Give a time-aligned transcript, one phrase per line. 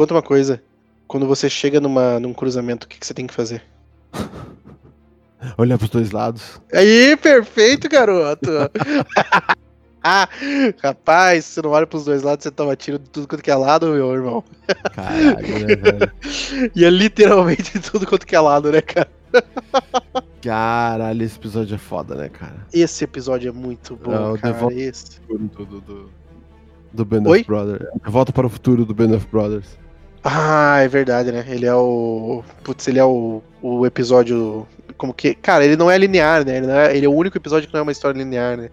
[0.00, 0.62] conta uma coisa.
[1.06, 3.62] Quando você chega numa, num cruzamento, o que, que você tem que fazer?
[5.58, 6.60] Olhar pros dois lados.
[6.72, 8.48] Aí, perfeito, garoto!
[10.02, 10.28] ah,
[10.82, 13.54] rapaz, você não olha pros dois lados, você toma tiro de tudo quanto que é
[13.54, 14.42] lado, meu irmão.
[14.94, 16.12] Caralho, né, velho?
[16.74, 19.10] E é literalmente de tudo quanto que é lado, né, cara?
[20.42, 22.66] Caralho, esse episódio é foda, né, cara?
[22.72, 24.54] Esse episódio é muito bom, É, o cara.
[24.54, 25.20] Devolve- Esse.
[25.22, 26.10] Do, do, do,
[26.92, 27.40] do Band Oi?
[27.40, 27.86] of Brothers.
[28.04, 29.78] Volta para o futuro do Band of Brothers.
[30.22, 31.44] Ah, é verdade, né?
[31.48, 32.44] Ele é o.
[32.62, 34.66] Putz, ele é o, o episódio.
[34.96, 35.34] Como que.
[35.34, 36.58] Cara, ele não é linear, né?
[36.58, 36.96] Ele, é...
[36.96, 38.70] ele é o único episódio que não é uma história linear, né?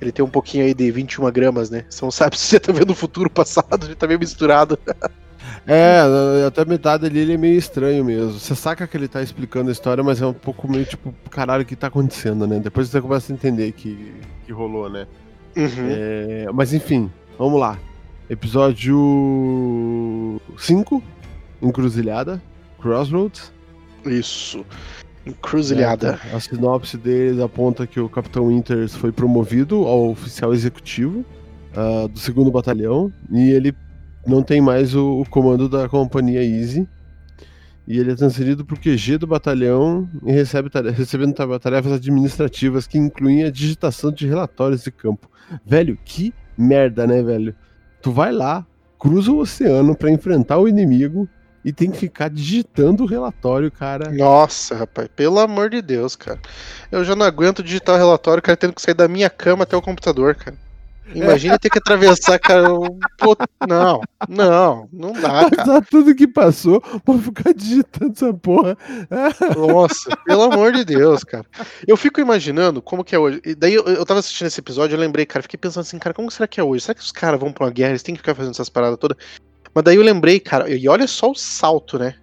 [0.00, 1.84] Ele tem um pouquinho aí de 21 gramas, né?
[1.88, 4.78] Você não sabe se você tá vendo o futuro, o passado, ele tá meio misturado.
[5.66, 6.00] É,
[6.46, 8.32] até metade ali ele é meio estranho mesmo.
[8.32, 11.62] Você saca que ele tá explicando a história, mas é um pouco meio tipo, caralho,
[11.62, 12.58] o que tá acontecendo, né?
[12.58, 15.06] Depois você começa a entender que, que rolou, né?
[15.56, 15.88] Uhum.
[15.88, 17.78] É, mas enfim, vamos lá.
[18.30, 18.96] Episódio
[20.56, 21.02] 5,
[21.60, 22.40] Encruzilhada,
[22.80, 23.52] Crossroads.
[24.06, 24.64] Isso.
[25.26, 26.20] Encruzilhada.
[26.30, 31.24] É, a sinopse deles aponta que o Capitão Winters foi promovido ao oficial executivo
[31.74, 33.74] ah, do segundo batalhão e ele
[34.24, 36.88] não tem mais o, o comando da companhia Easy.
[37.88, 42.86] E ele é transferido para o QG do batalhão e recebe recebendo ta- tarefas administrativas
[42.86, 45.28] que incluem a digitação de relatórios de campo.
[45.66, 47.52] Velho, que merda, né, velho?
[48.02, 48.66] Tu vai lá,
[48.98, 51.28] cruza o oceano para enfrentar o inimigo
[51.64, 54.10] e tem que ficar digitando o relatório, cara.
[54.10, 56.40] Nossa, rapaz, pelo amor de Deus, cara.
[56.90, 59.76] Eu já não aguento digitar o relatório, cara, tendo que sair da minha cama até
[59.76, 60.56] o computador, cara.
[61.14, 62.72] Imagina ter que atravessar, cara.
[62.72, 62.98] um-
[63.68, 65.50] não, não, não dá, cara.
[65.56, 68.76] Passar tudo que passou pra ficar digitando essa porra.
[69.56, 71.44] Nossa, pelo amor de Deus, cara.
[71.86, 73.40] Eu fico imaginando como que é hoje.
[73.44, 76.14] E daí eu, eu tava assistindo esse episódio, eu lembrei, cara, fiquei pensando assim, cara,
[76.14, 76.84] como será que é hoje?
[76.84, 78.98] Será que os caras vão pra uma guerra, eles têm que ficar fazendo essas paradas
[78.98, 79.16] todas?
[79.74, 82.14] Mas daí eu lembrei, cara, e olha só o salto, né?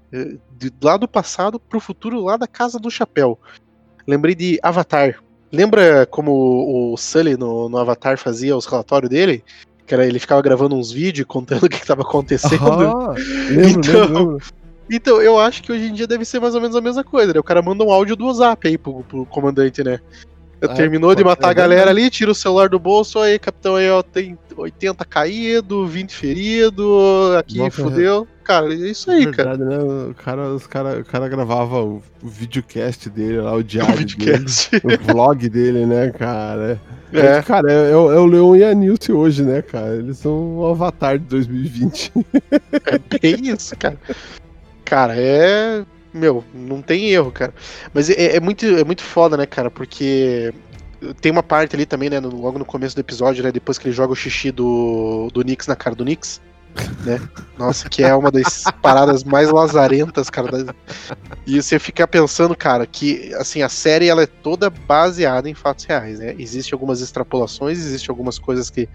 [0.52, 3.40] De, lá do passado pro futuro, lá da casa do chapéu.
[4.07, 5.19] Lembrei de Avatar.
[5.52, 9.44] Lembra como o, Sully no, no Avatar fazia os relatórios dele?
[9.85, 12.68] Que era, ele ficava gravando uns vídeos contando o que, que tava acontecendo.
[12.68, 13.13] Ah,
[13.50, 14.46] lembro, Então- lembro, lembro.
[14.90, 17.34] Então, eu acho que hoje em dia deve ser mais ou menos a mesma coisa,
[17.34, 17.40] né?
[17.40, 20.00] O cara manda um áudio do WhatsApp aí pro, pro comandante, né?
[20.62, 22.00] É, Terminou de matar a galera verdade.
[22.03, 27.35] ali, tira o celular do bolso, aí, capitão, aí, ó, tem 80 caído, 20 ferido,
[27.38, 28.25] aqui Nossa, fudeu.
[28.47, 29.58] Cara, é isso aí, cara.
[29.58, 29.78] Verdade, né?
[30.09, 33.94] O cara, os cara, o cara gravava o, o videocast dele lá, o O diário
[33.97, 34.06] dele.
[34.08, 34.72] videocast.
[34.84, 36.80] O vlog dele, né, cara?
[37.12, 37.41] É.
[37.41, 39.96] Cara, é, é o é o Leon e a Nilce hoje, né, cara?
[39.97, 42.12] Eles são o avatar de 2020.
[43.12, 43.97] É bem isso, cara.
[44.85, 45.84] Cara, é.
[46.14, 47.53] Meu, não tem erro, cara.
[47.94, 49.69] Mas é, é muito, é muito foda, né, cara?
[49.69, 50.53] Porque
[51.22, 52.19] tem uma parte ali também, né?
[52.19, 53.52] no- logo no começo do episódio, né?
[53.52, 56.41] Depois que ele joga o xixi do, do Nix na cara do Nix.
[57.06, 57.22] Né?
[57.58, 60.76] Nossa, que é uma das paradas mais lazarentas, cara.
[61.46, 65.86] E você fica pensando, cara, que assim, a série ela é toda baseada em fatos
[65.86, 66.36] reais, né?
[66.38, 68.88] Existem algumas extrapolações, existem algumas coisas que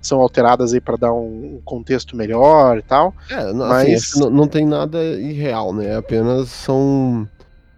[0.00, 3.14] são alteradas aí pra dar um, contexto melhor e tal.
[3.30, 5.96] É, não, Mas- assim, acho que não, não tem nada irreal, né?
[5.96, 7.28] Apenas são.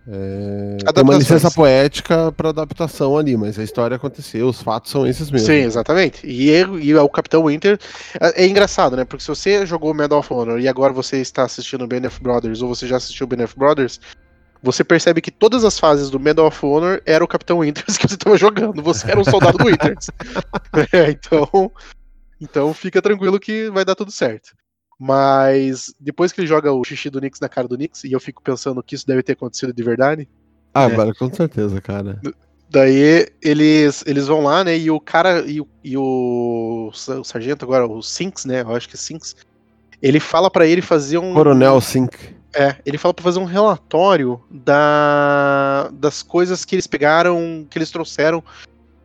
[0.08, 5.30] É, uma licença poética pra adaptação ali, mas a história aconteceu, os fatos são esses
[5.32, 5.48] mesmo.
[5.48, 6.24] Sim, exatamente.
[6.24, 7.76] E, e o Capitão Winter
[8.20, 9.04] é, é engraçado, né?
[9.04, 12.62] Porque se você jogou Medal of Honor e agora você está assistindo Band of Brothers
[12.62, 13.98] ou você já assistiu Band of Brothers,
[14.62, 18.06] você percebe que todas as fases do Medal of Honor era o Capitão Winters que
[18.06, 18.80] você estava jogando.
[18.84, 20.06] Você era um soldado do Winters.
[20.92, 21.72] É, então,
[22.40, 24.54] então fica tranquilo que vai dar tudo certo.
[24.98, 28.20] Mas depois que ele joga o xixi do Nix na cara do Nix, e eu
[28.20, 30.28] fico pensando que isso deve ter acontecido de verdade,
[30.74, 30.88] Ah, É.
[30.96, 32.20] velho, com certeza, cara.
[32.68, 34.76] Daí eles, eles vão lá, né?
[34.76, 38.62] E o cara e o, e o, o sargento agora, o Sinks, né?
[38.62, 39.36] Eu acho que é Sinks.
[40.02, 41.32] Ele fala pra ele fazer um.
[41.32, 42.34] Coronel Sink.
[42.54, 47.90] É, ele fala pra fazer um relatório da, das coisas que eles pegaram, que eles
[47.90, 48.42] trouxeram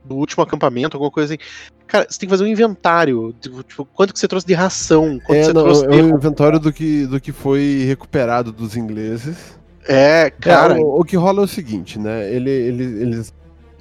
[0.03, 1.44] do último acampamento, alguma coisa assim.
[1.88, 3.36] Cara, você tem que fazer um inventário.
[3.39, 5.19] Tipo, tipo, quanto que você trouxe de ração?
[5.25, 6.01] Quanto É, você não, trouxe é de.
[6.01, 9.59] um inventório do que, do que foi recuperado dos ingleses.
[9.88, 10.77] É, cara.
[10.77, 12.33] É, o, o que rola é o seguinte, né?
[12.33, 13.33] Ele, ele, eles.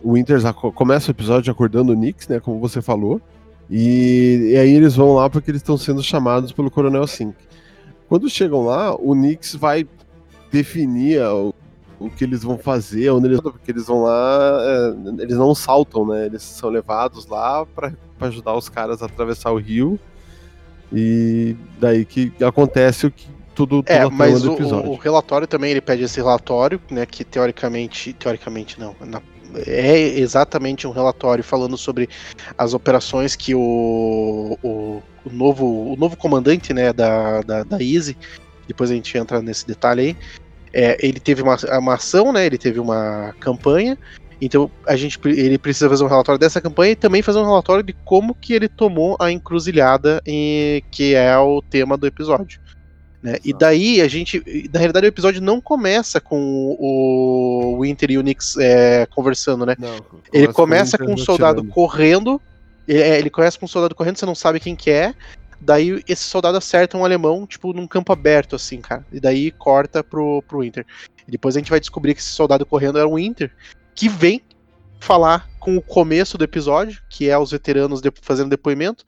[0.02, 0.44] O Winters
[0.74, 2.40] começa o episódio acordando o Nix, né?
[2.40, 3.20] Como você falou.
[3.70, 7.36] E, e aí eles vão lá porque eles estão sendo chamados pelo Coronel Sink.
[8.08, 9.86] Quando chegam lá, o Nix vai
[10.50, 11.54] definir o,
[12.00, 16.06] o que eles vão fazer, onde eles, porque eles vão lá, é, eles não saltam,
[16.06, 16.26] né?
[16.26, 20.00] Eles são levados lá para ajudar os caras a atravessar o rio.
[20.92, 26.02] E daí que acontece o que tudo, É, mas o, o relatório também, ele pede
[26.04, 29.20] esse relatório, né, que teoricamente, teoricamente não, na,
[29.66, 32.08] é exatamente um relatório falando sobre
[32.56, 38.16] as operações que o, o, o novo, o novo comandante né, da, da, da Easy,
[38.66, 40.16] depois a gente entra nesse detalhe aí,
[40.72, 43.96] é, ele teve uma, uma ação, né, ele teve uma campanha,
[44.40, 47.82] então a gente, ele precisa fazer um relatório dessa campanha e também fazer um relatório
[47.82, 52.58] de como que ele tomou a encruzilhada, em, que é o tema do episódio.
[53.22, 53.36] Né?
[53.44, 54.42] E daí a gente.
[54.72, 59.76] Na realidade, o episódio não começa com o Winter e o Nix é, conversando, né?
[59.78, 60.00] Não,
[60.32, 62.40] ele começa com, com um soldado correndo.
[62.88, 65.14] É, ele começa com um soldado correndo, você não sabe quem que é.
[65.60, 69.04] Daí esse soldado acerta um alemão, tipo, num campo aberto, assim, cara.
[69.12, 70.86] E daí corta pro, pro Winter.
[71.28, 73.52] E depois a gente vai descobrir que esse soldado correndo era o Winter,
[73.94, 74.42] que vem
[75.00, 79.04] falar com o começo do episódio, que é os veteranos de, fazendo depoimento,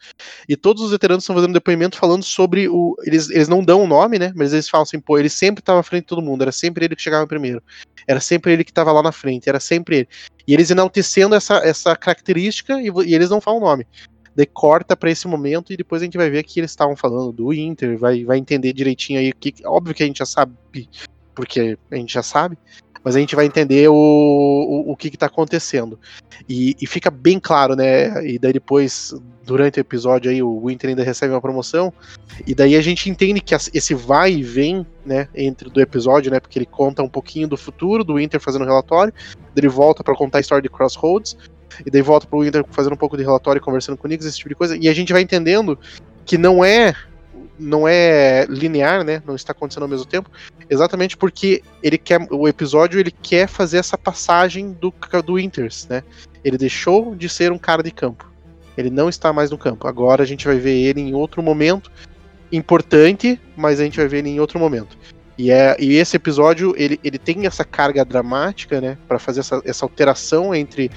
[0.49, 2.97] e todos os veteranos estão fazendo depoimento falando sobre o.
[3.05, 4.33] Eles, eles não dão o nome, né?
[4.35, 6.85] Mas eles falam assim, pô, ele sempre estava à frente de todo mundo, era sempre
[6.85, 7.63] ele que chegava primeiro,
[8.07, 10.09] era sempre ele que estava lá na frente, era sempre ele.
[10.47, 13.87] E eles enaltecendo essa, essa característica e, e eles não falam o nome.
[14.35, 17.33] Daí corta para esse momento e depois a gente vai ver que eles estavam falando
[17.33, 19.55] do Inter, vai, vai entender direitinho aí que.
[19.65, 20.55] Óbvio que a gente já sabe,
[21.35, 22.57] porque a gente já sabe,
[23.05, 25.99] mas a gente vai entender o, o, o que está acontecendo.
[26.49, 28.25] E, e, fica bem claro, né?
[28.27, 29.15] E daí depois,
[29.45, 31.93] durante o episódio, aí, o Winter ainda recebe uma promoção.
[32.47, 36.41] E daí a gente entende que esse vai e vem, né, entre do episódio, né?
[36.41, 39.13] Porque ele conta um pouquinho do futuro do Winter fazendo relatório,
[39.55, 41.37] ele volta para contar a história de Crossroads,
[41.85, 44.39] e daí volta pro Winter fazendo um pouco de relatório, conversando com o Nix, esse
[44.39, 44.77] tipo de coisa.
[44.77, 45.79] E a gente vai entendendo
[46.25, 46.95] que não é
[47.59, 49.23] não é linear, né?
[49.27, 50.31] Não está acontecendo ao mesmo tempo,
[50.69, 54.93] exatamente porque ele quer o episódio ele quer fazer essa passagem do
[55.25, 56.03] do Winters, né?
[56.45, 58.31] Ele deixou de ser um cara de campo.
[58.77, 59.87] Ele não está mais no campo.
[59.87, 61.91] Agora a gente vai ver ele em outro momento
[62.51, 64.97] importante, mas a gente vai ver ele em outro momento.
[65.37, 69.63] E, é, e esse episódio ele, ele tem essa carga dramática, né, para fazer essa,
[69.65, 70.91] essa alteração entre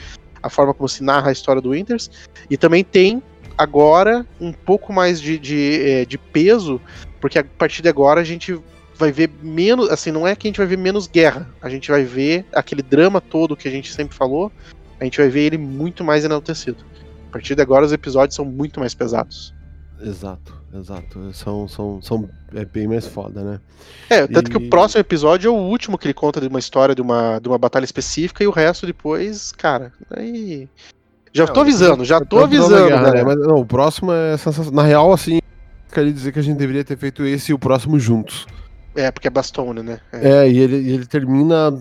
[0.46, 2.12] a forma como se narra a história do Winters
[2.52, 3.22] e também tem
[3.58, 6.80] agora um pouco mais de, de, é, de peso,
[7.20, 8.56] porque a partir de agora a gente
[8.96, 11.90] vai ver menos, assim, não é que a gente vai ver menos guerra, a gente
[11.90, 14.52] vai ver aquele drama todo que a gente sempre falou,
[15.00, 16.86] a gente vai ver ele muito mais enaltecido.
[17.28, 19.52] A partir de agora os episódios são muito mais pesados.
[20.02, 21.34] Exato, exato.
[21.34, 23.60] São, são, são é bem mais foda, né?
[24.10, 24.52] É, tanto e...
[24.52, 27.40] que o próximo episódio é o último que ele conta de uma história de uma,
[27.40, 30.70] de uma batalha específica e o resto depois, cara, aí
[31.36, 32.88] já não, tô avisando, já tô avisando.
[32.88, 33.24] Guerra, né?
[33.24, 34.74] Mas, não, o próximo é sensacional.
[34.74, 35.42] Na real, assim,
[35.94, 38.46] queria dizer que a gente deveria ter feito esse e o próximo juntos.
[38.96, 40.00] É, porque é Bastone, né?
[40.14, 41.74] É, é e ele, ele termina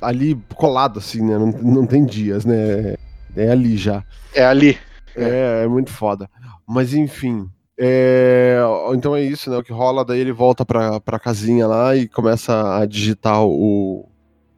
[0.00, 1.38] ali colado, assim, né?
[1.38, 2.96] Não, não tem dias, né?
[3.36, 4.02] É ali já.
[4.34, 4.76] É ali.
[5.14, 6.28] É, é muito foda.
[6.68, 7.48] Mas enfim.
[7.78, 8.58] É...
[8.94, 9.56] Então é isso, né?
[9.56, 14.08] O que rola, daí ele volta pra, pra casinha lá e começa a digitar o,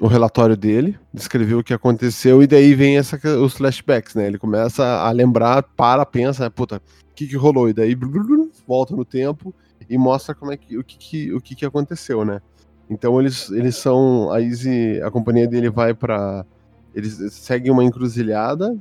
[0.01, 4.27] o relatório dele, descreveu o que aconteceu, e daí vem essa, os flashbacks, né?
[4.27, 6.51] Ele começa a lembrar, para, pensa, né?
[6.51, 7.69] puta, o que, que rolou?
[7.69, 7.97] E daí
[8.67, 9.55] volta no tempo
[9.89, 12.41] e mostra como é que, o, que, que, o que, que aconteceu, né?
[12.89, 14.33] Então eles, eles são.
[14.33, 16.45] A Easy, a companhia dele vai para
[16.93, 18.77] Eles seguem uma encruzilhada,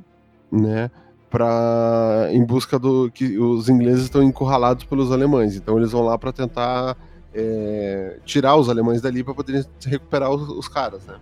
[0.50, 0.90] né?
[1.30, 3.08] Pra, em busca do.
[3.10, 5.54] que os ingleses estão encurralados pelos alemães.
[5.54, 6.96] Então eles vão lá para tentar
[7.32, 11.14] é, tirar os alemães dali para poderem recuperar os, os caras, né?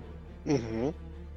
[0.46, 0.92] Uhum.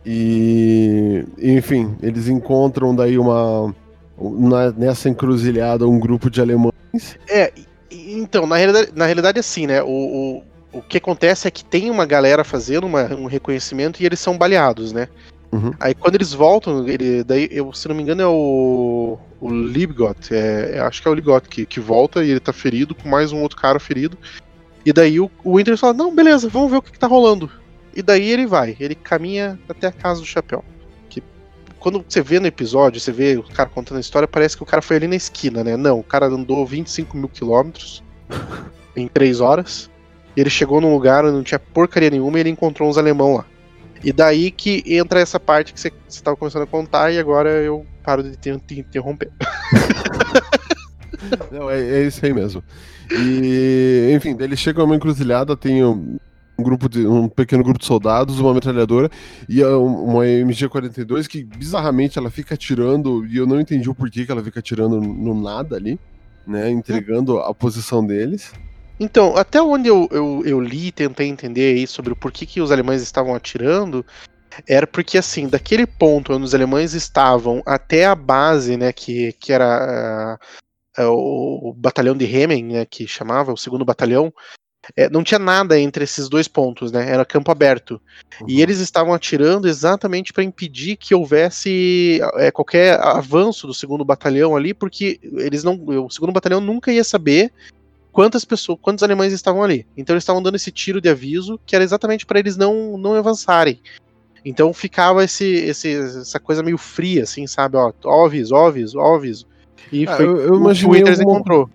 [0.06, 3.74] E, enfim, eles encontram daí uma.
[4.18, 7.18] Na, nessa encruzilhada, um grupo de alemães.
[7.28, 7.52] É,
[7.90, 9.82] então, na realidade, na realidade assim, né?
[9.82, 14.06] O, o, o que acontece é que tem uma galera fazendo uma, um reconhecimento e
[14.06, 15.08] eles são baleados, né?
[15.52, 15.74] Uhum.
[15.80, 20.34] Aí quando eles voltam, ele, daí, eu, se não me engano, é o, o Libgot,
[20.34, 23.34] é, acho que é o Libgot que, que volta e ele tá ferido com mais
[23.34, 24.18] um outro cara ferido.
[24.86, 27.52] E daí o, o Winter fala: Não, beleza, vamos ver o que, que tá rolando.
[27.94, 30.64] E daí ele vai, ele caminha até a casa do chapéu.
[31.10, 31.22] Que
[31.80, 34.66] quando você vê no episódio, você vê o cara contando a história, parece que o
[34.66, 35.76] cara foi ali na esquina, né?
[35.76, 38.02] Não, o cara andou 25 mil quilômetros
[38.96, 39.90] em 3 horas.
[40.36, 43.36] E ele chegou num lugar onde não tinha porcaria nenhuma e ele encontrou uns alemão
[43.36, 43.46] lá.
[44.04, 47.86] E daí que entra essa parte que você estava começando a contar e agora eu
[48.04, 49.32] paro de te, te interromper.
[51.52, 52.64] Não, é, é isso aí mesmo.
[53.12, 56.18] E, enfim, ele chega a uma encruzilhada, tem um,
[56.58, 59.10] um, grupo de um pequeno grupo de soldados, uma metralhadora
[59.48, 64.32] e uma MG42 que bizarramente ela fica atirando e eu não entendi o porquê que
[64.32, 66.00] ela fica atirando no nada ali,
[66.48, 68.52] né, entregando a posição deles.
[69.02, 72.62] Então, até onde eu, eu, eu li e tentei entender aí sobre o porquê que
[72.62, 74.06] os alemães estavam atirando,
[74.68, 79.52] era porque, assim, daquele ponto onde os alemães estavam até a base, né, que, que
[79.52, 80.38] era
[80.96, 84.32] é, o, batalhão de Hemen, né, que chamava, o segundo batalhão,
[84.96, 87.10] é, não tinha nada entre esses dois pontos, né?
[87.10, 88.02] Era campo aberto.
[88.40, 88.48] Uhum.
[88.48, 94.56] E eles estavam atirando exatamente para impedir que houvesse é, qualquer avanço do segundo batalhão
[94.56, 97.52] ali, porque eles não, o segundo batalhão nunca ia saber
[98.12, 99.88] quantas pessoas, quantos alemães estavam ali.
[99.96, 103.14] Então eles estavam dando esse tiro de aviso que era exatamente para eles não não
[103.14, 103.80] avançarem.
[104.44, 107.78] Então ficava esse, esse, essa coisa meio fria, assim, sabe?
[107.78, 109.46] Ó, ó aviso, ó aviso, ó aviso.
[109.92, 111.38] E ah, foi eu, eu o que o Winters alguma...
[111.38, 111.70] encontrou.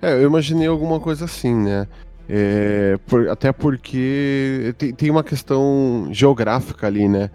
[0.00, 1.86] É, eu imaginei alguma coisa assim, né?
[2.28, 7.30] É, por, até porque tem, tem, uma questão geográfica ali, né?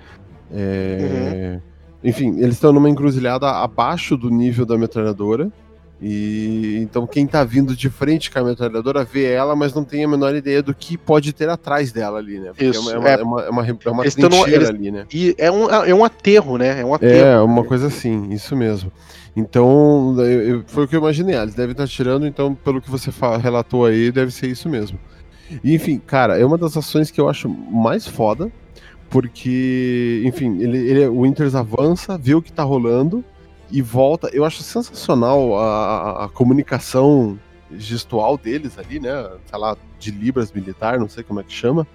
[0.52, 1.62] É, uhum.
[2.04, 5.52] Enfim, eles estão numa encruzilhada abaixo do nível da metralhadora.
[6.00, 10.04] E então quem tá vindo de frente com a metralhadora vê ela, mas não tem
[10.04, 12.50] a menor ideia do que pode ter atrás dela ali, né?
[12.50, 15.06] Porque Isso, é uma, é, é uma, é uma, é uma trincheira eles, ali, né?
[15.12, 16.82] E é um, é um aterro, né?
[16.82, 17.28] É um aterro.
[17.28, 18.92] É, uma coisa assim, isso mesmo.
[19.36, 21.36] Então, eu, foi o que eu imaginei.
[21.36, 23.12] Eles devem estar tirando, então, pelo que você
[23.42, 25.00] relatou aí, deve ser isso mesmo.
[25.64, 28.52] E, enfim, cara, é uma das ações que eu acho mais foda,
[29.10, 33.24] porque, enfim, ele, ele, o Winters avança, vê o que tá rolando
[33.70, 34.30] e volta.
[34.34, 37.40] Eu acho sensacional a, a, comunicação
[37.72, 39.30] gestual deles ali, né?
[39.50, 41.88] Sei lá, de Libras militar, não sei como é que chama.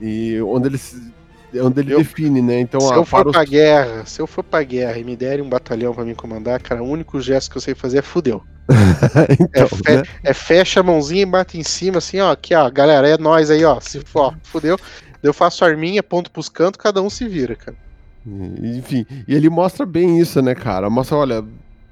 [0.00, 1.12] E onde eles
[1.54, 2.60] é onde ele eu, define, né?
[2.60, 5.48] Então, se eu for pra guerra, se eu for pra guerra e me derem um
[5.48, 8.42] batalhão para me comandar, cara, o único gesto que eu sei fazer é fudeu.
[9.38, 10.02] então, é, fe né?
[10.24, 13.50] é, fecha a mãozinha e bate em cima, assim, ó, aqui, ó, galera, é nós
[13.50, 14.78] aí, ó, se for, fudeu.
[15.22, 17.76] Eu faço arminha, ponto pros cantos, cada um se vira, cara.
[18.24, 20.88] Enfim, e ele mostra bem isso, né, cara?
[20.88, 21.44] Mostra, olha,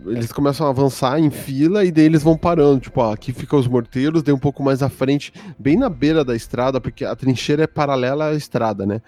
[0.06, 2.80] eles começam a avançar em fila e daí eles vão parando.
[2.80, 6.24] Tipo, ó, aqui ficam os morteiros, daí um pouco mais à frente, bem na beira
[6.24, 9.00] da estrada, porque a trincheira é paralela à estrada, né?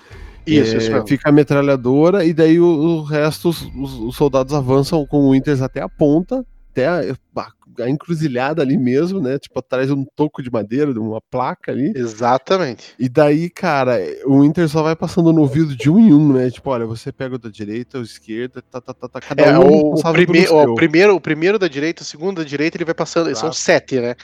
[0.47, 1.07] Isso, é, isso.
[1.07, 5.62] Fica a metralhadora e daí o, o resto, os, os, soldados avançam com o Winters
[5.62, 7.17] até a ponta, até a,
[7.81, 9.38] a, encruzilhada ali mesmo, né?
[9.38, 11.93] Tipo, atrás de um toco de madeira, de uma placa ali.
[11.95, 12.95] Exatamente.
[12.99, 16.50] E daí, cara, o Winter só vai passando no ouvido de um em um, né?
[16.50, 19.59] Tipo, olha, você pega o da direita, o esquerda, tá, tá, tá, tá cada é,
[19.59, 19.95] um.
[19.95, 23.35] O, prime o, primeiro, o primeiro da direita, o segundo da direita, ele vai passando.
[23.35, 24.14] São sete, né?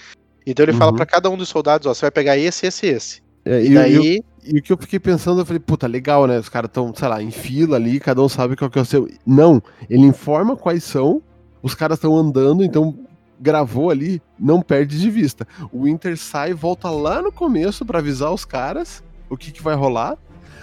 [0.46, 0.78] Então ele uhum.
[0.78, 3.22] fala para cada um dos soldados, ó, você vai pegar esse, esse, esse.
[3.44, 4.22] É, e, daí.
[4.44, 6.38] E o que eu fiquei pensando, eu falei, puta, legal, né?
[6.38, 8.84] Os caras estão, sei lá, em fila ali, cada um sabe qual que é o
[8.84, 9.06] seu.
[9.26, 11.22] Não, ele informa quais são,
[11.62, 12.98] os caras estão andando, então
[13.40, 15.46] gravou ali, não perde de vista.
[15.72, 19.74] O Winter sai, volta lá no começo para avisar os caras o que, que vai
[19.74, 20.16] rolar,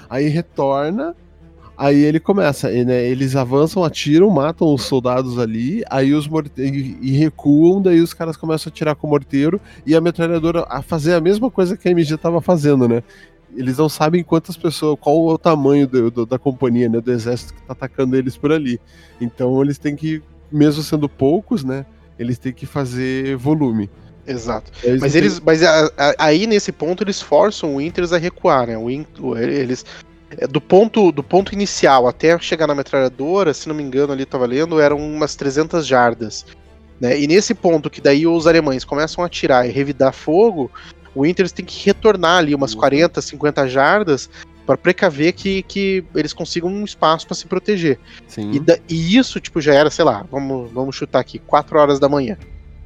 [0.09, 1.15] aí retorna,
[1.77, 7.11] Aí ele começa, né, eles avançam, atiram, matam os soldados ali, aí os morteiros e
[7.11, 11.15] recuam, daí os caras começam a atirar com o morteiro e a metralhadora a fazer
[11.15, 13.03] a mesma coisa que a MG estava fazendo, né?
[13.53, 17.53] Eles não sabem quantas pessoas, qual o tamanho do, do, da companhia, né, do exército
[17.53, 18.79] que tá atacando eles por ali.
[19.19, 21.85] Então eles têm que, mesmo sendo poucos, né,
[22.17, 23.89] eles têm que fazer volume.
[24.27, 24.71] Exato.
[24.83, 28.67] É mas eles, mas a, a, aí nesse ponto eles forçam o Inters a recuar,
[28.67, 28.77] né?
[28.77, 29.85] O, eles
[30.31, 34.23] é, do ponto do ponto inicial até chegar na metralhadora, se não me engano, ali
[34.23, 36.45] estava lendo, eram umas 300 jardas.
[36.99, 37.19] Né?
[37.19, 40.71] E nesse ponto que daí os alemães começam a atirar e revidar fogo,
[41.13, 44.29] o Inter tem que retornar ali umas 40, 50 jardas
[44.65, 47.99] para precaver que, que eles consigam um espaço para se proteger.
[48.55, 51.99] E, da, e, isso, tipo, já era, sei lá, vamos, vamos chutar aqui, 4 horas
[51.99, 52.37] da manhã.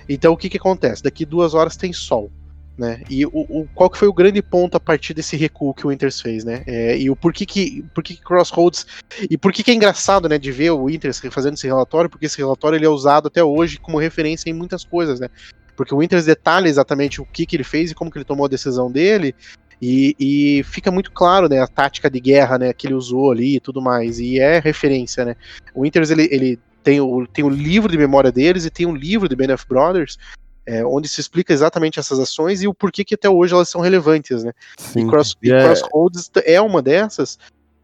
[0.07, 1.03] Então o que, que acontece?
[1.03, 2.31] Daqui duas horas tem sol.
[2.79, 3.03] Né?
[3.09, 5.89] E o, o, qual que foi o grande ponto a partir desse recuo que o
[5.89, 6.63] Winters fez, né?
[6.65, 8.87] É, e o porquê que, porquê que Crossroads.
[9.29, 12.37] E por que é engraçado, né, de ver o Winters fazendo esse relatório, porque esse
[12.37, 15.27] relatório ele é usado até hoje como referência em muitas coisas, né?
[15.75, 18.45] Porque o Winters detalha exatamente o que, que ele fez e como que ele tomou
[18.45, 19.35] a decisão dele.
[19.81, 23.55] E, e, fica muito claro, né, a tática de guerra, né, que ele usou ali
[23.55, 25.35] e tudo mais, e é referência, né.
[25.73, 28.95] O Winters, ele, ele tem, o, tem o livro de memória deles e tem um
[28.95, 30.17] livro de Ben of Brothers,
[30.65, 33.81] é, onde se explica exatamente essas ações e o porquê que até hoje elas são
[33.81, 34.51] relevantes, né?
[34.77, 35.07] Sim.
[35.07, 35.65] E, Cross, e yeah.
[35.65, 37.39] Crossroads é uma dessas,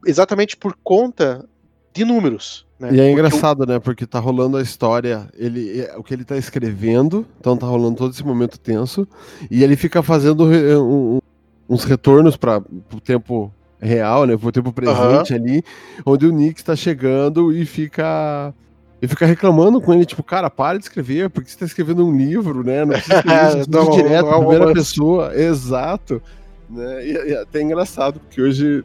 [0.06, 1.48] exatamente por conta
[1.94, 2.66] de números.
[2.80, 2.90] Né?
[2.94, 3.80] E é engraçado, né?
[3.80, 7.96] Porque tá rolando a história, ele, é, o que ele tá escrevendo, então tá rolando
[7.96, 9.08] todo esse momento tenso,
[9.50, 11.20] e ele fica fazendo um,
[11.70, 14.38] uns retornos para o tempo real, né?
[14.38, 15.40] Pro tempo presente uhum.
[15.40, 15.64] ali,
[16.06, 18.54] onde o Nick está chegando e fica
[19.02, 22.16] e fica reclamando com ele, tipo, cara, para de escrever, porque você tá escrevendo um
[22.16, 22.86] livro, né?
[22.86, 23.18] Não precisa
[23.60, 26.22] escrever não, direto, não, primeira pessoa, exato.
[26.70, 27.06] Né?
[27.06, 28.84] E, e é até engraçado, porque hoje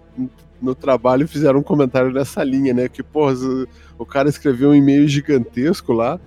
[0.61, 2.89] no trabalho fizeram um comentário nessa linha, né?
[2.89, 3.35] Que, porra,
[3.99, 6.21] o cara escreveu um e-mail gigantesco lá,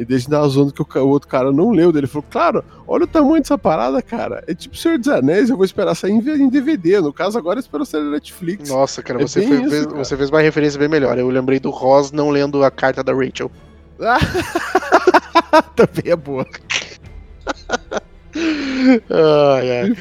[0.00, 2.06] e desde da zoando que o, outro cara não leu dele.
[2.06, 4.42] falou, claro, olha o tamanho dessa parada, cara.
[4.46, 7.00] É tipo Senhor dos Anéis, eu vou esperar sair em DVD.
[7.02, 8.70] No caso, agora eu espero sair na Netflix.
[8.70, 9.98] Nossa, cara, é você, foi, isso, fez, cara.
[9.98, 11.18] você fez uma referência bem melhor.
[11.18, 13.50] Eu lembrei do Ross não lendo a carta da Rachel.
[15.76, 16.46] Também é boa.
[18.34, 19.96] Ai, ai.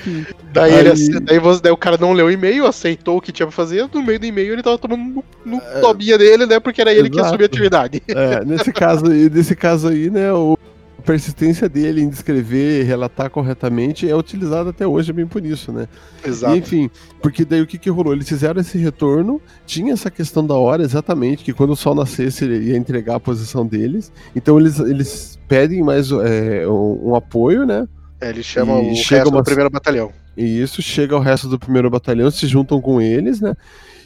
[0.54, 3.32] Daí, Aí- ele, daí, você- daí o cara não leu o e-mail, aceitou o que
[3.32, 3.88] tinha pra fazer.
[3.94, 6.60] No meio do e-mail ele tava tomando no, no tobinha dele, né?
[6.60, 7.34] Porque era ele que ia Exato.
[7.34, 8.02] subir a atividade.
[8.10, 10.58] É, nesse caso aí, nesse caso aí, né, o,
[10.98, 15.72] a persistência dele em descrever e relatar corretamente é utilizada até hoje bem por isso,
[15.72, 15.88] né?
[16.26, 16.56] E, Exato.
[16.56, 16.90] enfim,
[17.22, 18.14] porque daí o que que rolou?
[18.14, 22.44] Eles fizeram esse retorno, tinha essa questão da hora exatamente, que quando o sol nascesse
[22.46, 27.66] ele ia entregar a posição deles, então eles, eles pedem mais é, um, um apoio,
[27.66, 27.88] né?
[28.22, 30.12] É, ele chama E o chega resto uma- do primeiro batalhão.
[30.36, 33.56] E isso chega ao resto do primeiro batalhão, se juntam com eles, né?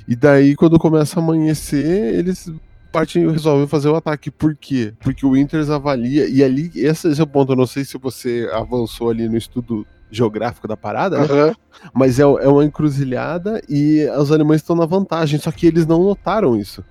[0.08, 2.52] E daí, quando começa a amanhecer, eles
[2.92, 4.30] partem resolvem fazer o ataque.
[4.30, 4.94] Por quê?
[5.00, 8.50] Porque o Winters avalia, e ali, esse é o ponto, eu não sei se você
[8.54, 11.24] avançou ali no estudo geográfico da parada, né?
[11.26, 11.56] Aham.
[11.94, 16.04] Mas é, é uma encruzilhada e os alemães estão na vantagem, só que eles não
[16.04, 16.84] notaram isso.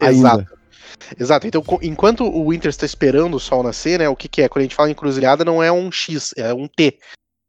[0.00, 0.46] Ainda.
[1.18, 1.46] Exato.
[1.46, 4.08] Então, enquanto o Winter está esperando o sol nascer, né?
[4.08, 4.48] O que, que é?
[4.48, 6.98] Quando a gente fala em encruzilhada, não é um X, é um T.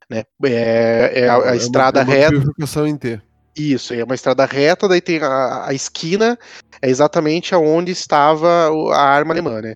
[0.09, 0.23] Né?
[0.45, 2.31] É, é a, a uma- estrada é uma reta.
[2.31, 3.21] bifurcação em T.
[3.55, 6.39] Isso, é uma estrada reta, daí tem a, a esquina,
[6.81, 8.47] é exatamente aonde estava
[8.93, 9.75] a arma alemã, né?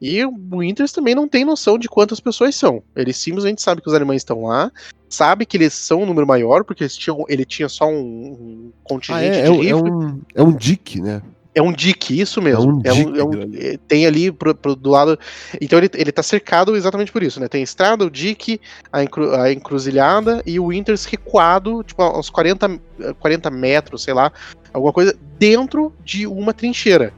[0.00, 2.82] E o Winters também não tem noção de quantas pessoas são.
[2.94, 4.70] Ele simplesmente sabe que os alemães estão lá,
[5.08, 8.72] sabe que eles são um número maior, porque eles tinham, ele tinha só um, um
[8.74, 9.70] Ah, contingente é, de é, rifle.
[9.70, 11.22] é um, é um dick, né?
[11.56, 12.82] É um dick, isso mesmo.
[12.84, 13.66] É um É um- dique é um- ali.
[13.66, 15.18] é- tem ali pro, pro- do lado.
[15.58, 17.48] Então ele, ele tá cercado exatamente por isso, né?
[17.48, 18.60] Tem a estrada, o dique,
[18.92, 24.12] a, encru- a encruzilhada e o Winters recuado, tipo, uns 40, eh, 40 metros, sei
[24.12, 24.30] lá,
[24.70, 27.10] alguma coisa, dentro de uma trincheira.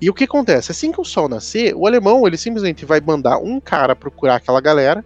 [0.00, 0.70] E o que acontece?
[0.70, 4.60] Assim que o sol nascer, o alemão ele simplesmente vai mandar um cara procurar aquela
[4.60, 5.04] galera.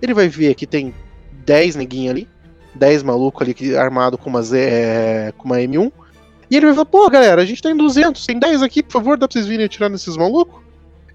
[0.00, 0.94] Ele vai ver que tem
[1.44, 2.28] 10 neguinhos ali,
[2.76, 5.90] 10 malucos ali armado com eh, com uma M1.
[6.54, 8.92] E ele vai falar, pô, galera, a gente tá em 200, tem 10 aqui, por
[8.92, 10.62] favor, dá pra vocês virem atirar nesses malucos?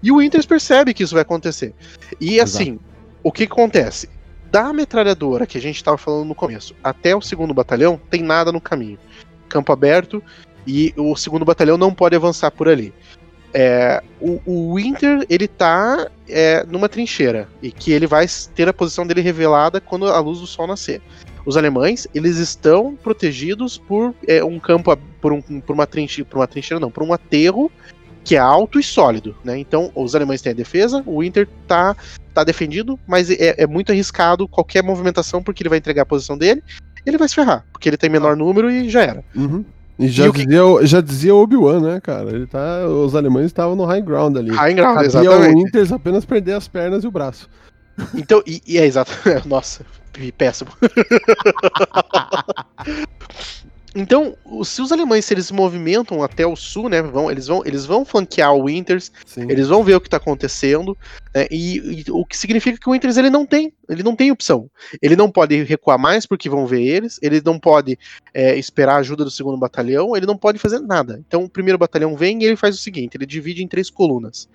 [0.02, 1.72] E o Winters percebe que isso vai acontecer.
[2.20, 2.78] E assim,
[3.22, 4.06] o que acontece?
[4.50, 8.52] Da metralhadora que a gente tava falando no começo até o segundo batalhão, tem nada
[8.52, 8.98] no caminho.
[9.48, 10.22] Campo aberto
[10.66, 12.92] e o segundo batalhão não pode avançar por ali.
[13.54, 18.74] É, o, o Winter, ele tá é, numa trincheira e que ele vai ter a
[18.74, 21.00] posição dele revelada quando a luz do sol nascer.
[21.46, 26.38] Os alemães, eles estão protegidos por é, um campo, por, um, por uma trincheira, por
[26.38, 27.70] uma trincheira não, por um aterro
[28.22, 29.58] que é alto e sólido, né?
[29.58, 31.96] Então, os alemães têm a defesa, o Winter tá,
[32.34, 36.36] tá defendido, mas é, é muito arriscado qualquer movimentação porque ele vai entregar a posição
[36.36, 36.62] dele,
[37.06, 39.24] ele vai se ferrar, porque ele tem menor número e já era.
[39.34, 39.64] Uhum.
[39.98, 42.30] E já, E o que- dizia, o- já dizia o Obi-Wan, né, cara?
[42.30, 44.50] Ele tá, os alemães estavam no high ground ali.
[44.50, 45.54] High ground, Cabia o exatamente.
[45.64, 47.48] Winters apenas perder as pernas e o braço.
[48.14, 49.12] Então, e, e é exato.
[49.46, 49.84] Nossa,
[50.36, 50.70] péssimo.
[53.94, 57.86] então, se os alemães se eles movimentam até o sul, né, vão, eles vão, eles
[57.86, 59.50] vão flanquear o Winters, Sim.
[59.50, 60.96] eles vão ver o que está acontecendo,
[61.34, 64.30] né, e, e o que significa que o Winters ele não tem, ele não tem
[64.30, 64.70] opção.
[65.00, 67.98] Ele não pode recuar mais porque vão ver eles, ele não pode
[68.34, 71.22] é, esperar a ajuda do segundo batalhão, ele não pode fazer nada.
[71.26, 74.48] Então, o primeiro batalhão vem e ele faz o seguinte: ele divide em três colunas.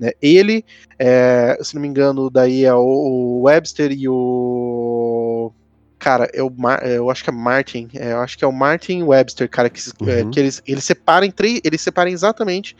[0.00, 0.12] Né?
[0.22, 0.64] Ele,
[0.98, 5.52] é, se não me engano, daí é o, Webster e o.
[5.98, 7.88] Cara, é o Mar- é, eu acho que é Martin.
[7.94, 10.30] é, eu acho que é o Martin Webster, cara, que, é, Uhum.
[10.30, 11.60] que eles, eles separam três.
[11.62, 12.74] Eles separam exatamente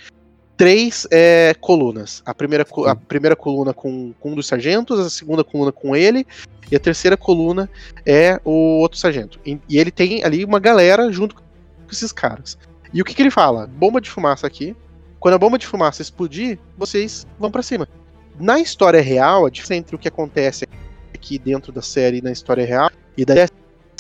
[0.57, 2.23] três é, colunas.
[2.25, 6.27] A primeira, a primeira coluna com, com um dos sargentos, a segunda coluna com ele,
[6.73, 7.69] e a terceira coluna
[8.07, 9.39] é o outro sargento.
[9.45, 11.43] E, e ele tem ali uma galera junto com
[11.93, 12.57] esses caras.
[12.95, 13.67] E o que, que ele fala?
[13.67, 14.75] Bomba de fumaça aqui.
[15.21, 17.87] Quando a bomba de fumaça explodir, vocês vão pra cima.
[18.39, 20.67] Na história real, a diferença entre o que acontece
[21.15, 23.49] aqui dentro da série na história real, e daí é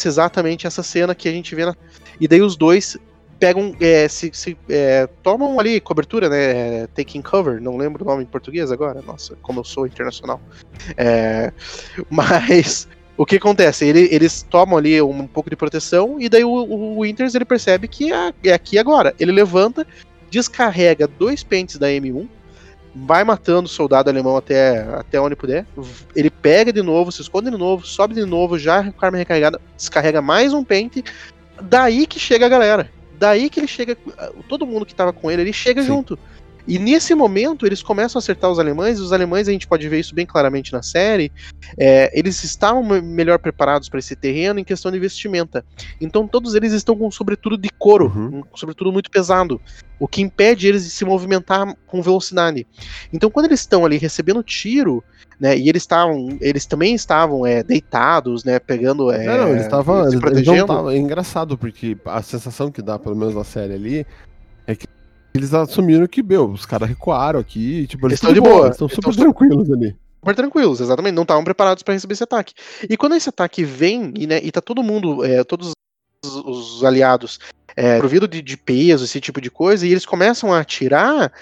[0.02, 1.76] exatamente essa cena que a gente vê na.
[2.18, 2.96] E daí os dois
[3.38, 6.82] pegam, é, se, se, é, tomam ali cobertura, né?
[6.82, 10.40] é, Taking cover, não lembro o nome em português agora, nossa, como eu sou internacional.
[10.96, 11.52] É,
[12.08, 13.86] mas o que acontece?
[13.86, 17.88] Ele- eles tomam ali um, pouco de proteção e daí o, o Winters ele percebe
[17.88, 19.14] que é, é aqui agora.
[19.18, 19.86] Ele levanta,
[20.30, 22.28] descarrega dois pentes da M1,
[22.94, 25.66] vai matando o soldado alemão até, até onde puder.
[26.14, 29.18] Ele pega de novo, se esconde de novo, sobe de novo, já com a arma
[29.18, 31.04] recarregada, descarrega mais um pente.
[31.62, 32.90] Daí que chega a galera.
[33.18, 33.96] Daí que ele chega.
[34.48, 35.88] Todo mundo que tava com ele, ele chega Sim.
[35.88, 36.18] junto.
[36.68, 39.88] E nesse momento eles começam a acertar os alemães, e os alemães a gente pode
[39.88, 41.30] ver isso bem claramente na série.
[41.78, 45.64] é, eles estavam me- melhor preparados para esse terreno em questão de vestimenta.
[46.00, 48.40] Então todos eles estão com um sobretudo de couro, Uhum.
[48.52, 49.60] um sobretudo muito pesado,
[49.98, 52.66] o que impede eles de se movimentar com velocidade.
[53.12, 55.02] Então quando eles estão ali recebendo tiro,
[55.38, 59.62] né, e eles estavam, eles também estavam é, deitados, né, pegando, é, não, não, eles
[59.62, 60.02] estavam.
[60.04, 60.66] se eles protegendo.
[60.66, 64.06] tavam- é engraçado, porque a sensação que dá, pelo menos na série ali,
[65.34, 68.66] eles assumiram que, meu, os caras recuaram aqui, tipo, eles Eles tão estão de boa,
[68.66, 69.96] Eles estão eles super tranquilos ali.
[70.18, 72.54] super tranquilos, exatamente, não estavam preparados para receber esse ataque.
[72.88, 75.72] E quando esse ataque vem, e, né, e tá todo mundo, é, todos
[76.24, 77.38] os, os aliados
[77.76, 81.32] é, provido de, de, peso, esse tipo de coisa, e eles começam a atirar,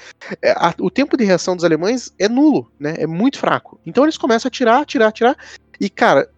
[0.43, 2.95] é, a, o tempo de reação dos alemães é nulo, né?
[2.99, 3.81] É muito fraco.
[3.87, 5.37] Então eles começam a atirar, atirar, atirar,
[5.81, 6.29] e cara,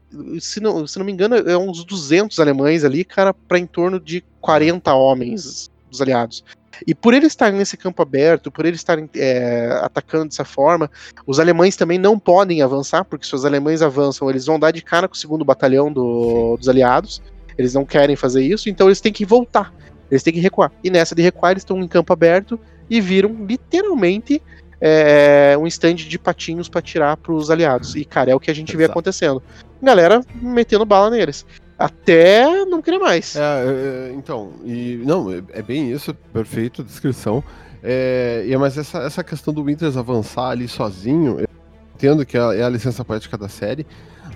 [0.41, 4.01] se não, se não me engano, é uns 200 alemães ali, cara, para em torno
[4.01, 6.45] de 40 homens dos aliados.
[6.87, 10.91] E por eles estarem nesse campo aberto, por eles estarem é, atacando dessa forma,
[11.27, 14.83] os alemães também não podem avançar, porque se os alemães avançam, eles vão dar de
[14.83, 17.23] cara com o segundo batalhão do, dos aliados.
[17.59, 19.73] Eles não querem fazer isso, então eles têm que voltar.
[20.11, 20.73] Eles têm que recuar.
[20.83, 24.43] E nessa de recuar, eles estão em campo aberto e viram literalmente
[24.81, 27.95] é, um stand de patinhos para tirar para os aliados.
[27.95, 28.79] E, cara, é o que a gente Exato.
[28.79, 29.43] vê acontecendo.
[29.83, 31.45] Galera metendo bala neles
[31.81, 33.35] até não querer mais.
[33.35, 37.43] É, é, então, e não, é, é bem isso, perfeito, descrição.
[37.83, 41.49] É, e, mas essa, essa questão do Winters avançar ali sozinho, eu
[41.95, 43.87] entendo que é, é a licença poética da série,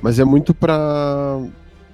[0.00, 1.38] mas é muito para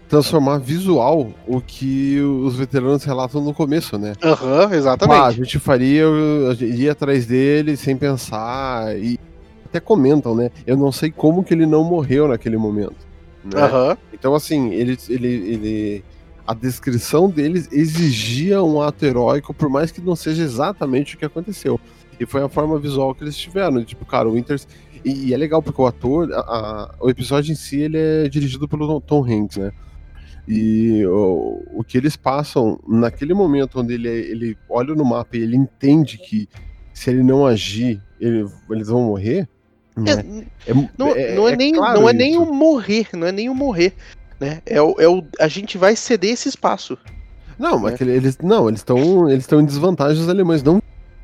[0.09, 4.13] transformar visual o que os veteranos relatam no começo, né?
[4.23, 5.21] Aham, uhum, exatamente.
[5.21, 6.05] Ah, a gente faria,
[6.49, 9.19] a gente iria atrás dele sem pensar e
[9.65, 10.51] até comentam, né?
[10.65, 13.10] Eu não sei como que ele não morreu naquele momento.
[13.45, 13.65] Né?
[13.65, 13.97] Uhum.
[14.13, 16.05] Então, assim, ele, ele, ele.
[16.47, 21.25] A descrição deles exigia um ato heróico, por mais que não seja exatamente o que
[21.25, 21.79] aconteceu.
[22.19, 23.83] E foi a forma visual que eles tiveram.
[23.85, 24.67] Tipo, cara, o Winters.
[25.05, 28.29] E, e é legal porque o ator, a, a, o episódio em si, ele é
[28.29, 29.73] dirigido pelo Tom Hanks, né?
[30.47, 35.43] E o, o que eles passam naquele momento onde ele, ele olha no mapa e
[35.43, 36.49] ele entende que
[36.93, 39.49] se ele não agir, ele, eles vão morrer
[39.97, 40.45] né?
[40.67, 43.33] é, não, é, não é, é nem, claro não é nem o morrer, não é
[43.33, 43.95] nem o morrer.
[44.39, 44.63] Né?
[44.65, 46.97] É, o, é o, a gente vai ceder esse espaço.
[47.59, 48.15] Não, mas né?
[48.15, 50.81] eles não, eles estão eles estão em desvantagem os alemães, não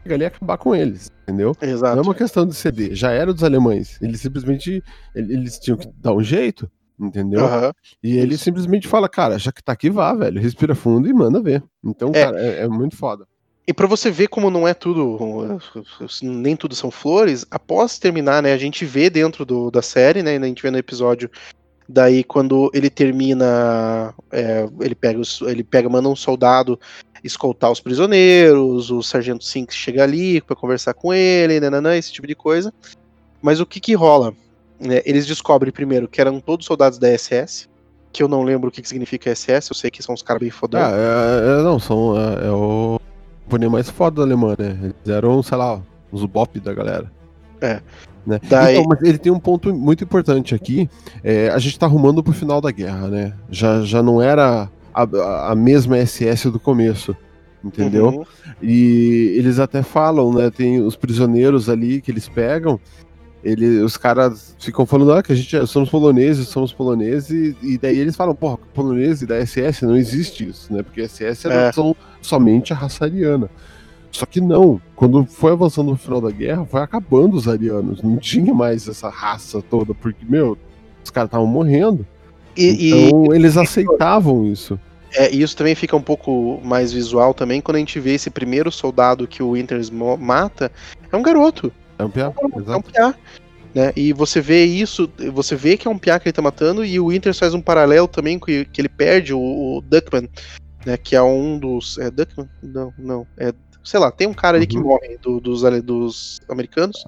[0.09, 1.57] ali acabar com eles, entendeu?
[1.61, 1.97] Exato.
[1.97, 3.99] Não é uma questão de ceder, já era dos alemães.
[4.01, 4.83] Eles simplesmente
[5.15, 7.45] eles tinham que dar um jeito, entendeu?
[7.45, 7.73] Uhum.
[8.03, 11.43] E ele simplesmente fala, cara, já que tá aqui, vá, velho, respira fundo e manda
[11.43, 11.63] ver.
[11.85, 12.25] Então, é.
[12.25, 13.27] cara, é, é muito foda.
[13.67, 15.19] E para você ver como não é tudo,
[16.23, 20.37] nem tudo são flores, após terminar, né, a gente vê dentro do, da série, né,
[20.37, 21.29] a gente vê no episódio,
[21.89, 26.79] daí quando ele termina, é, ele pega, os, ele pega, manda um soldado
[27.25, 32.27] escoltar os prisioneiros, o sargento Sinks chega ali para conversar com ele, nananã, esse tipo
[32.27, 32.73] de coisa.
[33.43, 34.33] Mas o que que rola?
[34.81, 37.69] É, eles descobrem primeiro que eram todos soldados da SS,
[38.13, 40.41] que eu não lembro o que, que significa SS, eu sei que são os caras
[40.41, 40.81] bem fodão.
[40.81, 43.01] Ah, é, é, não, são, é, é o
[43.47, 44.79] companhia mais foda da Alemanha, né?
[44.83, 45.81] Eles eram, sei lá,
[46.11, 47.11] os bop da galera.
[47.61, 47.81] É.
[48.27, 48.41] Né?
[48.49, 48.77] Daí...
[48.77, 50.91] Então, mas ele tem um ponto muito importante aqui.
[51.23, 53.33] É, a gente tá arrumando pro final da guerra, né?
[53.49, 57.17] Já, já não era a, a mesma SS do começo.
[57.65, 58.09] Entendeu?
[58.09, 58.25] Uhum.
[58.63, 60.51] E eles até falam, né?
[60.51, 62.79] Tem os prisioneiros ali que eles pegam
[63.47, 67.79] ele, os caras ficam falando ah, que a gente é, somos poloneses, somos poloneses, e,
[67.79, 70.83] daí eles falam, porra, polonês e da SS não existe isso, né?
[70.83, 71.71] Porque SS é.
[71.71, 73.49] são somente a raça ariana.
[74.11, 78.17] Só que não, quando foi avançando no final da guerra, foi acabando os arianos, não
[78.17, 80.59] tinha mais essa raça toda, porque, meu,
[81.05, 82.05] os caras estavam morrendo.
[82.57, 84.77] E, então e, eles aceitavam isso.
[85.15, 88.29] É, e isso também fica um pouco mais visual também quando a gente vê esse
[88.29, 90.73] primeiro soldado que o Winters mata,
[91.13, 91.73] é um garoto.
[91.99, 92.33] É um piá,
[92.67, 93.15] É um piá.
[93.75, 93.93] Né?
[93.95, 96.99] E você vê isso, você vê que é um piá que ele tá matando, e
[96.99, 100.29] o Inter faz um paralelo também que, que ele perde o, o Duckman,
[100.87, 100.97] né?
[100.97, 101.99] Que é um dos.
[101.99, 102.49] É Duckman?
[102.63, 103.27] Não, não.
[103.37, 103.53] É,
[103.85, 104.71] sei lá, tem um cara ali uhum.
[104.71, 107.05] que morre do, dos, dos americanos.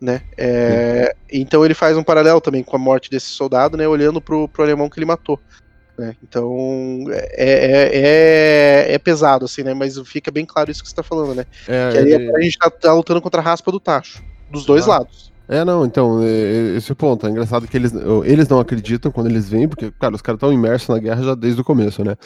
[0.00, 0.22] Né?
[0.36, 3.86] É, então ele faz um paralelo também com a morte desse soldado, né?
[3.86, 5.38] Olhando pro, pro alemão que ele matou.
[5.98, 6.14] Né?
[6.22, 9.74] Então é, é, é, é, pesado, assim, né?
[9.74, 11.44] Mas fica bem claro isso que você tá falando, né?
[11.66, 14.22] É, que aí é a gente tá, tá, lutando contra a raspa do tacho.
[14.48, 14.98] Dos dois ah.
[14.98, 15.32] lados.
[15.48, 16.20] É, não, então,
[16.76, 17.26] esse ponto.
[17.26, 17.90] É engraçado que eles,
[18.24, 21.34] eles não acreditam quando eles vêm, porque, cara, os caras estão imersos na guerra já
[21.34, 22.16] desde o começo, né?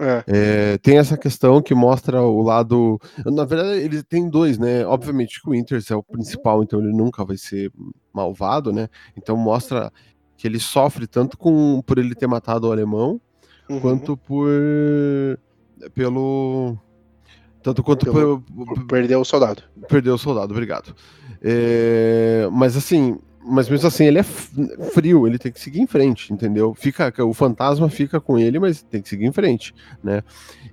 [0.00, 0.24] É.
[0.26, 2.98] É, tem essa questão que mostra o lado.
[3.26, 4.86] Na verdade, ele tem dois, né?
[4.86, 7.70] Obviamente que o Winters é o principal, então ele nunca vai ser
[8.12, 8.88] malvado, né?
[9.16, 9.92] Então mostra
[10.36, 13.20] que ele sofre tanto com por ele ter matado o alemão,
[13.68, 13.80] uhum.
[13.80, 14.48] quanto por
[15.94, 16.76] pelo
[17.62, 19.62] tanto quanto pelo, por, por perder o soldado.
[19.88, 20.94] Perdeu o soldado, obrigado.
[21.40, 26.32] É, mas assim, mas mesmo assim ele é frio, ele tem que seguir em frente,
[26.32, 26.74] entendeu?
[26.74, 30.22] Fica o fantasma fica com ele, mas tem que seguir em frente, né?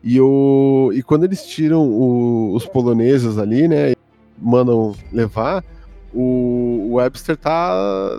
[0.04, 3.94] E o e quando eles tiram o, os poloneses ali, né,
[4.38, 5.64] mandam levar,
[6.14, 7.72] o Webster tá.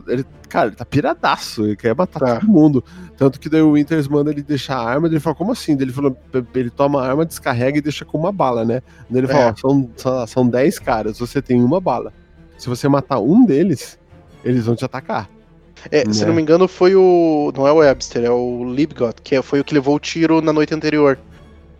[0.07, 2.40] Ele, cara, ele tá piradaço, ele quer matar tá.
[2.40, 2.85] todo mundo.
[3.16, 5.72] Tanto que daí o Winters manda ele deixar a arma, ele fala, como assim?
[5.72, 6.16] Ele falou,
[6.55, 8.83] ele toma a arma, descarrega e deixa com uma bala, né?
[9.09, 9.35] Daí ele é.
[9.35, 12.12] fala, são, são, são 10 caras, você tem uma bala.
[12.57, 13.98] Se você matar um deles,
[14.44, 15.29] eles vão te atacar.
[15.90, 16.26] É, Se Né.
[16.26, 17.53] não me engano, foi o.
[17.57, 20.42] Não é o Webster, é o Libgot, que é- foi o que levou o tiro
[20.42, 21.18] na noite anterior.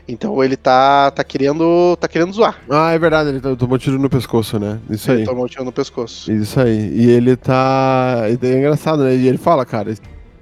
[0.09, 1.97] Então ele tá, tá querendo.
[2.01, 2.59] tá querendo zoar.
[2.69, 4.79] Ah, é verdade, ele to- tomou tiro no pescoço, né?
[4.91, 5.19] Isso aí.
[5.19, 6.31] Ele tomou o tiro no pescoço.
[6.33, 6.91] Isso aí.
[6.95, 8.23] E ele tá.
[8.27, 9.15] É engraçado, né?
[9.15, 9.95] E ele fala, cara,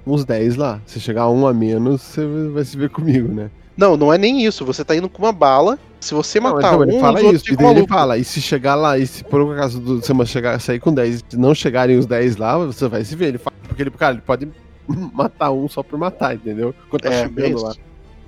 [0.05, 0.81] uns 10 lá.
[0.85, 3.51] Se chegar a um a menos, você vai se ver comigo, né?
[3.77, 4.65] Não, não é nem isso.
[4.65, 5.77] Você tá indo com uma bala.
[5.99, 7.53] Se você Não, matar então, um, ele fala isso.
[7.53, 10.25] E daí ele fala, e se chegar lá, e se por um acaso do, você
[10.25, 13.27] chegar, sair com 10 e não chegarem os 10 lá, você vai se ver.
[13.27, 14.47] Ele fala, porque ele, cara, ele pode
[15.13, 16.73] matar um só por matar, entendeu?
[16.89, 17.69] Quando tá É, bem chegando lá.
[17.71, 17.79] isso.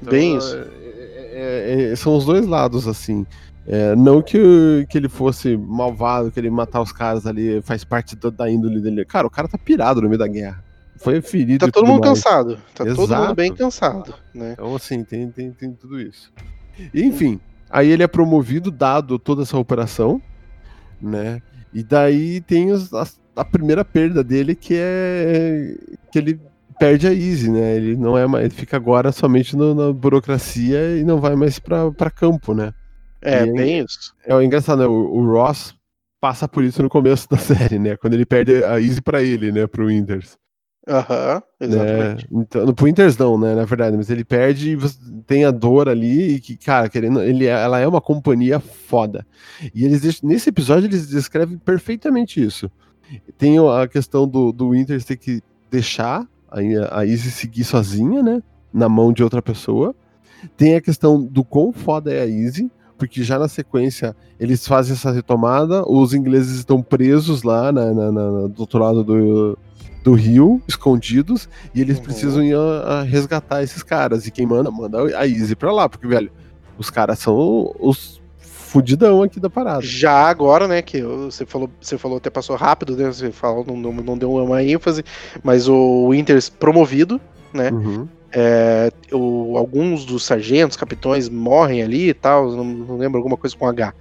[0.01, 0.67] Bem Então, isso.
[1.31, 3.25] É- é- são os dois lados, assim.
[3.67, 8.15] É, não que, que ele fosse malvado, que ele matar os caras ali faz parte
[8.15, 9.05] da, da índole dele.
[9.05, 10.63] Cara, o cara tá pirado no meio da guerra.
[10.97, 11.65] Foi ferido.
[11.65, 12.21] Tá todo mundo mais.
[12.23, 12.57] cansado.
[12.75, 13.21] Tá todo Exato.
[13.23, 14.53] mundo bem cansado, né?
[14.53, 16.31] Então, assim, tem, tem, tem tudo isso.
[16.93, 17.39] E, enfim,
[17.69, 20.21] aí ele é promovido, dado toda essa operação,
[21.01, 21.41] né?
[21.73, 25.75] E daí tem os- as- a, primeira perda dele, que é
[26.11, 26.39] que ele
[26.81, 27.75] perde a Easy, né?
[27.75, 31.59] Ele não é mais, ele fica agora somente no- na burocracia e não vai mais
[31.59, 32.73] pra, pra campo, né?
[33.21, 34.13] É, E- bem isso.
[34.25, 34.87] É engraçado, né?
[34.87, 35.75] O, o Ross
[36.19, 37.37] passa por isso no começo da
[37.75, 37.95] série, né?
[37.97, 39.67] Quando ele perde a Easy pra ele, né?
[39.67, 40.37] Pro Winters.
[40.87, 42.27] Aham, exatamente.
[42.31, 42.41] Né?
[42.41, 46.33] Então, no Pointers não, né, na verdade, mas ele perde e tem a dor ali
[46.35, 49.23] e que, cara, querendo, ele, é- ela é uma companhia foda.
[49.75, 52.71] E eles deixam- nesse episódio eles descrevem perfeitamente isso.
[53.37, 58.41] Tem a questão do, do Winters ter que deixar a, a Izzy seguir sozinha, né,
[58.73, 59.95] na mão de outra pessoa.
[60.57, 64.93] Tem a questão do quão foda é a Izzy, porque já na sequência eles fazem
[64.93, 69.57] essa retomada, os ingleses estão presos lá na, na- na- do outro lado do,
[70.03, 72.03] do rio, escondidos, e eles Uhum.
[72.03, 72.59] precisam ir a,
[72.99, 74.27] a resgatar esses caras.
[74.27, 76.31] E quem manda, manda a Izzy pra lá, porque, velho,
[76.77, 78.20] os caras são os
[78.71, 79.81] fudidão aqui da parada.
[79.81, 83.07] Já agora, né, que você falou, você falou até passou rápido, né?
[83.11, 85.03] Você falou, não, não, não deu uma ênfase,
[85.43, 87.19] mas o Winters promovido,
[87.53, 87.69] né?
[87.71, 88.07] Uhum.
[88.31, 93.55] É, o- alguns dos sargentos, capitões morrem ali e tal, não, não lembro alguma coisa
[93.57, 93.93] com H.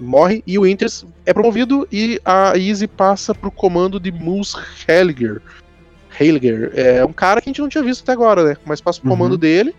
[0.00, 4.54] Morre e o Winters é promovido e a Easy passa pro comando de Moose
[4.88, 5.42] Helliger.
[6.18, 8.56] Helliger é um cara que a gente não tinha visto até agora, né?
[8.64, 9.16] Mas passa pro Uhum.
[9.16, 9.74] comando dele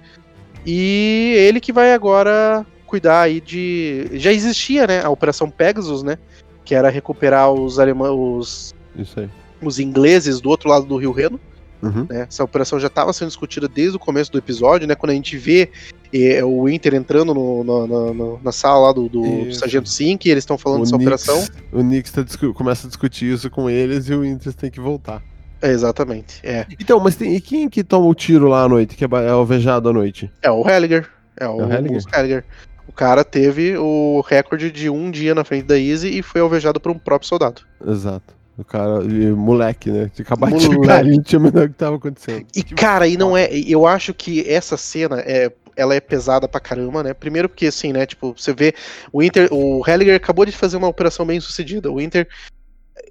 [0.65, 4.09] e ele que vai agora cuidar aí de.
[4.13, 5.03] Já existia, né?
[5.03, 6.17] A Operação Pegasus, né?
[6.65, 9.29] Que era recuperar os alemães, os, Isso aí.
[9.61, 11.39] os ingleses do outro lado do Rio Reno
[11.79, 12.07] Uhum.
[12.09, 12.25] né?
[12.27, 14.95] Essa operação já estava sendo discutida desde o começo do episódio, né?
[14.95, 15.69] Quando a gente vê
[16.11, 19.53] eh, o Inter entrando no- no- na- na- sala lá do, do, do.
[19.53, 21.45] Sargento Sink, e eles estão falando dessa Nix- operação.
[21.71, 22.23] O Nix tá
[22.55, 25.21] começa a discutir isso com eles e o Winters tem que voltar.
[25.61, 26.39] É, exatamente.
[26.43, 26.65] É.
[26.79, 29.29] Então, mas tem, e quem que toma o tiro lá à noite, que é, é
[29.29, 30.31] alvejado à noite?
[30.41, 31.07] É o Helliger.
[31.39, 31.71] É o, É o
[32.15, 32.43] Helliger?
[32.87, 36.79] O cara teve o recorde de um dia na frente da Easy e foi alvejado
[36.79, 37.61] por um próprio soldado.
[37.85, 38.37] Exato.
[38.57, 39.01] O cara,
[39.35, 40.09] moleque, né?
[40.13, 40.73] De acabar de Moleque.
[40.73, 42.47] chegar, ele não tinha a menor o que tava acontecendo.
[42.55, 43.49] E, cara, e não é.
[43.51, 45.51] Eu acho que essa cena é.
[45.75, 47.13] Ela é pesada pra caramba, né?
[47.13, 48.03] Primeiro porque, assim, né?
[48.07, 48.73] Tipo, você vê.
[49.13, 49.47] O Inter.
[49.51, 51.91] O Helliger acabou de fazer uma operação bem sucedida.
[51.91, 52.27] O Inter.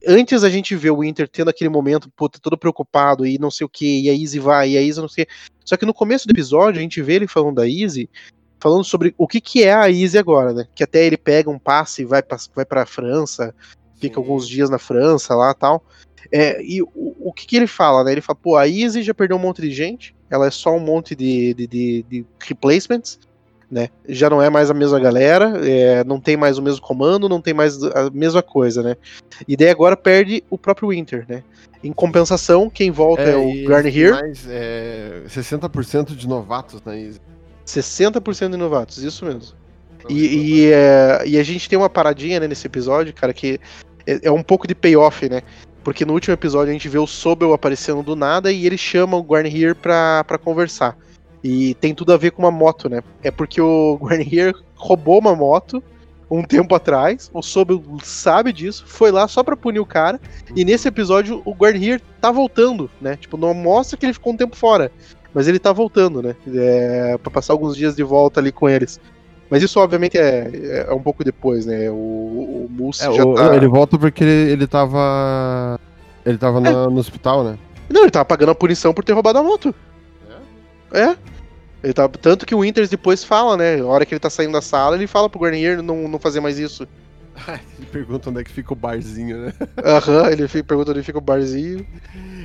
[0.04, 3.64] Antes a gente vê o Inter tendo aquele momento, puta, todo preocupado e não sei
[3.64, 5.26] o que, e a Easy vai, e a Easy não sei.
[5.64, 8.10] Só que no começo do episódio a gente vê ele falando da Easy,
[8.58, 10.66] falando sobre o que, que é a Easy agora, né?
[10.74, 13.54] Que até ele pega um passe e vai pra, vai pra França,
[14.00, 15.82] fica alguns dias na França lá tal.
[16.32, 18.12] É, e o, o que, que ele fala, né?
[18.12, 20.80] Ele fala, pô, a Easy já perdeu um monte de gente, ela é só um
[20.80, 23.18] monte de, de, de, de replacements,
[23.70, 23.88] né?
[24.08, 27.40] Já não é mais a mesma galera, é, não tem mais o mesmo comando, não
[27.40, 28.96] tem mais a mesma coisa, né?
[29.46, 31.42] E daí agora perde o próprio Winter, né?
[31.82, 36.96] Em compensação, quem volta é, e o Garner Here, Mais, é, 60% de novatos na
[36.96, 37.20] Easy.
[37.66, 39.54] 60% de novatos, isso mesmo.
[40.08, 43.58] E, e, é, e a gente tem uma paradinha né, nesse episódio, cara, que
[44.06, 45.42] é, é um pouco de payoff, né?
[45.82, 49.16] Porque no último episódio a gente vê o Sobel aparecendo do nada e ele chama
[49.16, 50.96] o Guarnir pra, pra conversar.
[51.42, 53.02] E tem tudo a ver com uma moto, né?
[53.22, 55.82] É porque o Guarnir roubou uma moto
[56.30, 60.20] um tempo atrás, o Sobel sabe disso, foi lá só pra punir o cara,
[60.56, 63.16] e nesse episódio o Guarnir tá voltando, né?
[63.16, 64.90] Tipo, não mostra que ele ficou um tempo fora,
[65.36, 66.34] mas ele tá voltando, né?
[66.54, 68.98] É, pra passar alguns dias de volta ali com eles.
[69.50, 71.90] Mas isso, obviamente, é, é um pouco depois, né?
[71.90, 73.54] O, o Moose É, já o- tá.
[73.54, 75.78] Ele volta porque ele, ele tava.
[76.24, 77.58] Ele tava na- no hospital, né?
[77.88, 79.74] Não, ele tava pagando a punição por ter roubado a moto.
[80.92, 81.14] É?
[81.84, 82.08] Ele tá...
[82.08, 83.78] Tanto que o Winters depois fala, né?
[83.80, 86.40] A hora que ele tá saindo da sala, ele fala pro Garnier não, não fazer
[86.40, 86.88] mais isso.
[87.78, 89.52] Ele pergunta onde é que fica o barzinho, né?
[89.84, 91.86] Aham, ele fica, pergunta onde fica o barzinho.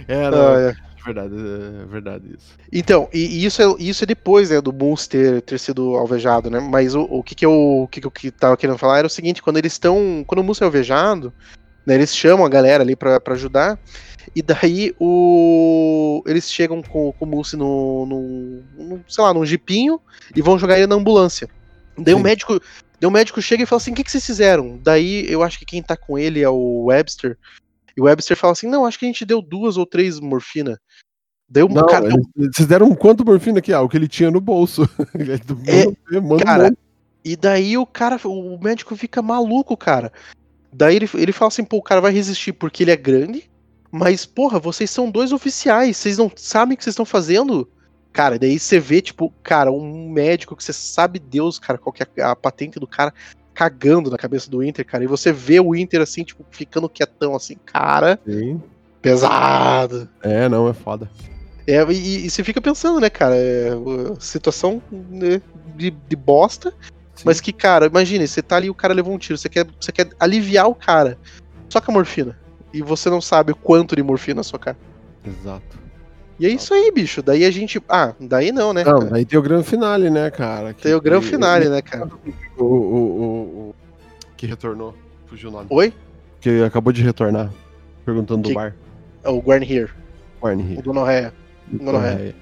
[0.08, 0.70] É, não, Ah, é.
[0.70, 2.54] é verdade, é verdade isso.
[2.72, 6.60] Então, e, isso, é, isso é depois, né, do Moose ter, ter sido alvejado, né?
[6.60, 9.08] Mas o, o que que eu, o que que eu que tava querendo falar era
[9.08, 11.34] o seguinte, quando eles estão, quando o Moose é alvejado,
[11.86, 13.80] Né, eles chamam a galera ali pra, pra ajudar.
[14.36, 16.24] E daí o.
[16.28, 19.04] Eles chegam com, com o Mulsi no, no, no.
[19.08, 20.00] sei lá, num jipinho
[20.36, 21.50] e vão jogar ele na ambulância.
[21.98, 22.62] Daí o médico.
[23.02, 24.80] Daí o médico chega e fala assim: o que, que vocês fizeram?
[24.84, 27.36] Daí eu acho que quem tá com ele é o Webster.
[27.98, 30.80] E o Webster fala assim: não, acho que a gente deu duas ou três morfina.
[31.50, 33.74] Deu Não, cara, eles, vocês deram quanto morfina aqui?
[33.74, 34.88] Ah, o que ele tinha no bolso.
[36.14, 36.78] É, Manda um cara.
[37.26, 40.14] E daí o cara, o médico fica maluco, cara.
[40.72, 43.50] Daí ele, ele fala assim, pô, o cara vai resistir porque ele é grande,
[43.92, 47.68] mas, porra, vocês são dois oficiais, vocês não sabem o que vocês estão fazendo?
[48.14, 52.04] Cara, daí você vê, tipo, cara, um médico que você sabe Deus, cara, qual que
[52.04, 53.14] é a, a patente do cara
[53.54, 57.36] cagando na cabeça do Inter, cara, e você vê o Inter, assim, tipo, ficando quietão,
[57.36, 58.62] assim, cara, Sim.
[59.02, 60.10] pesado.
[60.22, 61.10] É, não, é foda.
[61.68, 63.70] É, e, e você fica pensando, né, cara, é,
[64.20, 65.42] situação né,
[65.76, 66.74] de, de bosta,
[67.16, 67.24] Sim.
[67.26, 69.92] mas que, cara, imagine, você tá ali, o cara levou um tiro, você quer, você
[69.92, 71.18] quer aliviar o cara,
[71.70, 72.38] só com a morfina.
[72.74, 74.78] E você não sabe o quanto de morfina na sua cara.
[75.26, 75.78] Exato.
[76.42, 77.22] E é isso aí, bicho.
[77.22, 77.80] Daí a gente.
[77.88, 78.84] Ah, daí não, né?
[78.84, 79.16] Não, cara?
[79.18, 80.74] aí tem o grande finale, né, cara?
[80.74, 82.10] que- Tem o grande finale, né, cara?
[82.58, 82.68] O, o,
[83.70, 83.76] o-
[84.36, 84.96] que retornou.
[85.28, 85.68] Fugiu o nome.
[85.70, 85.94] Oi?
[86.40, 87.52] Que acabou de retornar.
[88.04, 88.76] Perguntando Que- do bar.
[89.24, 89.92] É o Guarn Here,
[90.42, 90.82] Warren o Hill.
[90.82, 91.32] Gonorreia.
[91.72, 92.36] Gonorreia.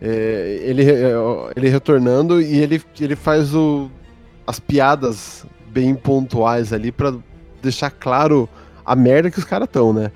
[0.00, 1.12] É, ele, é,
[1.54, 3.90] ele retornando e ele, ele faz o,
[4.46, 7.12] as piadas bem pontuais ali pra
[7.60, 8.48] deixar claro
[8.86, 10.10] a merda que os caras estão, né?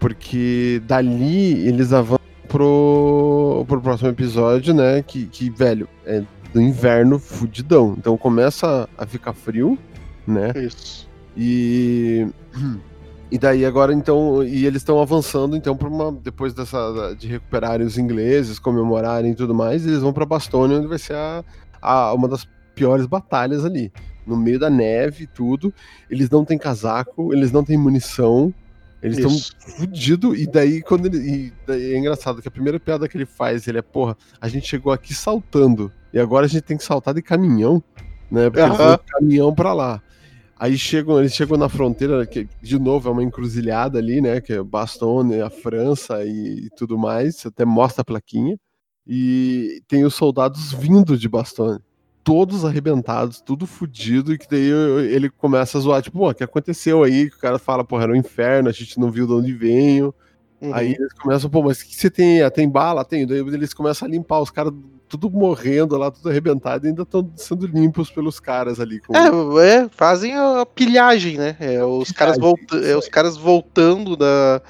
[0.00, 5.02] Porque dali eles avançam pro, pro próximo episódio, né?
[5.02, 7.94] Que, que, velho, é do inverno fudidão.
[7.98, 9.78] Então começa a ficar frio,
[10.26, 10.52] né?
[10.56, 11.08] Isso.
[11.36, 12.26] E
[13.30, 17.86] e daí agora então e eles estão avançando então para uma depois dessa de recuperarem
[17.86, 21.44] os ingleses, comemorarem e tudo mais, eles vão para Bastogne onde vai ser a,
[21.82, 23.92] a- uma das piores batalhas ali,
[24.26, 25.72] no meio da neve e tudo.
[26.10, 28.52] Eles não têm casaco, eles não têm munição.
[29.02, 29.52] Eles estão Isso.
[29.58, 33.26] fudido e daí quando ele e daí é engraçado que a primeira piada que ele
[33.26, 36.84] faz, ele é, porra, a gente chegou aqui saltando e agora a gente tem que
[36.84, 37.82] saltar de caminhão,
[38.30, 38.48] né?
[38.48, 40.02] Porque vão de caminhão pra lá.
[40.58, 44.40] Aí chegam, eles chegam na fronteira, que de novo é uma encruzilhada ali, né?
[44.40, 47.44] Que é Bastogne, a França e, e tudo mais.
[47.44, 48.58] Até mostra a plaquinha.
[49.06, 51.80] E tem os soldados vindo de Bastogne.
[52.26, 54.68] Todos arrebentados, tudo fudido, e que daí
[55.12, 57.30] ele começa a zoar, tipo, o que aconteceu aí?
[57.30, 60.12] Que o cara fala, porra, era um inferno, a gente não viu de onde veio.
[60.60, 60.74] Uhum.
[60.74, 62.42] Aí eles começam, pô, mas o que você tem?
[62.42, 62.50] aí?
[62.50, 63.04] Tem bala?
[63.04, 63.24] Tem.
[63.24, 64.72] Daí eles começam a limpar, os caras
[65.08, 69.00] tudo morrendo lá, tudo arrebentado, e ainda estão sendo limpos pelos caras ali.
[69.00, 69.14] Com...
[69.14, 71.56] É, é, fazem a pilhagem, né?
[71.60, 74.60] É, os, caras Pilhagem, volta, isso é, os caras voltando da,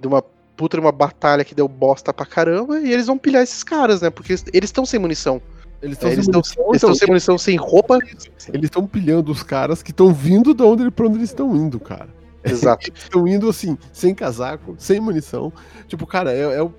[0.00, 0.22] de uma
[0.56, 4.00] puta de uma batalha que deu bosta pra caramba, e eles vão pilhar esses caras,
[4.00, 4.08] né?
[4.08, 5.42] Porque eles estão sem munição.
[5.84, 6.42] Eles É, estão eles sem então,
[6.80, 7.98] tão sem munição, sem roupa.
[8.48, 11.78] eles estão pilhando os caras que estão vindo de onde, pra onde eles estão indo,
[11.78, 12.08] cara.
[12.42, 12.86] Exato.
[12.90, 15.50] Eles estão indo assim, sem casaco, sem munição.
[15.88, 16.72] Tipo, cara, é, é o-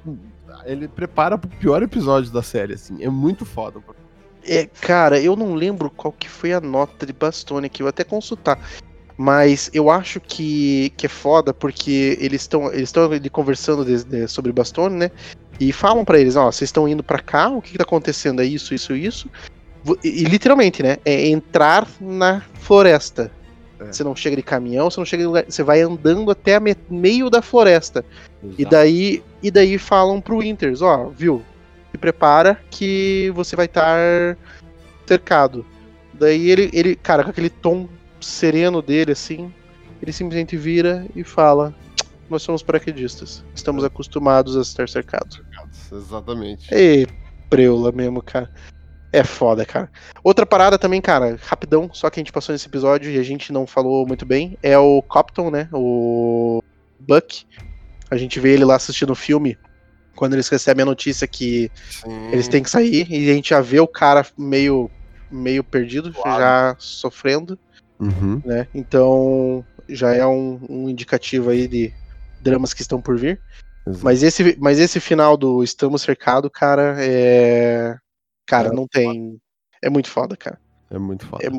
[0.66, 3.04] ele prepara pro pior episódio da série, assim.
[3.04, 3.80] É muito foda.
[4.44, 7.90] É, cara, eu não lembro qual que foi a nota de Bastone aqui, eu vou
[7.90, 8.60] até consultar.
[9.18, 14.28] Mas eu acho que, que é foda porque eles estão eles ali conversando de- de-
[14.28, 15.12] sobre Bastone, né?
[15.60, 18.42] E falam pra eles, ó, vocês estão indo pra cá, o que, que tá acontecendo?
[18.42, 19.30] É isso, isso, isso.
[20.04, 20.98] E, e literalmente, né?
[21.06, 23.32] É entrar na floresta.
[23.80, 23.86] É.
[23.92, 26.76] Você não chega de caminhão, você não chega de lugar, você vai andando até me-
[26.90, 28.04] meio da floresta.
[28.44, 28.70] E Exato.
[28.70, 31.44] daí, e daí falam pro Winters, ó, viu?
[31.92, 34.38] Se prepara que você vai estar
[35.06, 35.66] cercado.
[36.14, 37.88] Daí ele, ele, cara, com aquele tom
[38.20, 39.54] sereno dele, assim,
[40.02, 41.74] ele simplesmente vira e fala:
[42.30, 43.44] Nós somos paraquedistas.
[43.54, 45.42] Estamos acostumados a estar cercados.
[45.92, 46.74] Exatamente.
[46.74, 47.08] Ei,
[47.50, 48.50] preula mesmo, cara.
[49.12, 49.90] É foda, cara.
[50.24, 53.54] Outra parada também, cara, rapidão, só que a gente passou nesse episódio e a gente
[53.54, 55.70] não falou muito bem, é o Copton, né?
[55.72, 56.62] O
[57.00, 57.46] Buck.
[58.12, 59.58] A gente vê ele lá assistindo o filme
[60.16, 62.30] quando eles recebem a notícia que Sim.
[62.32, 64.90] eles têm que sair e a gente já vê o cara meio
[65.32, 67.58] meio perdido, já sofrendo,
[68.00, 68.42] Uhum.
[68.46, 68.68] né?
[68.76, 71.94] Então já é um, um indicativo aí de
[72.42, 73.40] dramas que estão por vir.
[73.88, 74.04] Exato.
[74.04, 77.96] Mas esse, mas esse final do Estamos Cercado, cara, é.
[78.48, 79.40] Cara, É não tem.
[79.84, 80.60] É muito foda, cara.
[80.90, 81.46] É muito foda.
[81.46, 81.50] É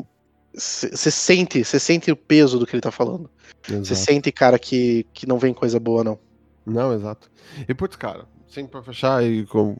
[0.53, 3.29] Você sente, você sente o peso do que ele tá falando.
[3.67, 6.19] Você sente, cara, que, que não vem coisa boa, não.
[6.65, 7.29] Não, exato.
[7.67, 9.75] E putz, cara, sempre pra fechar e com-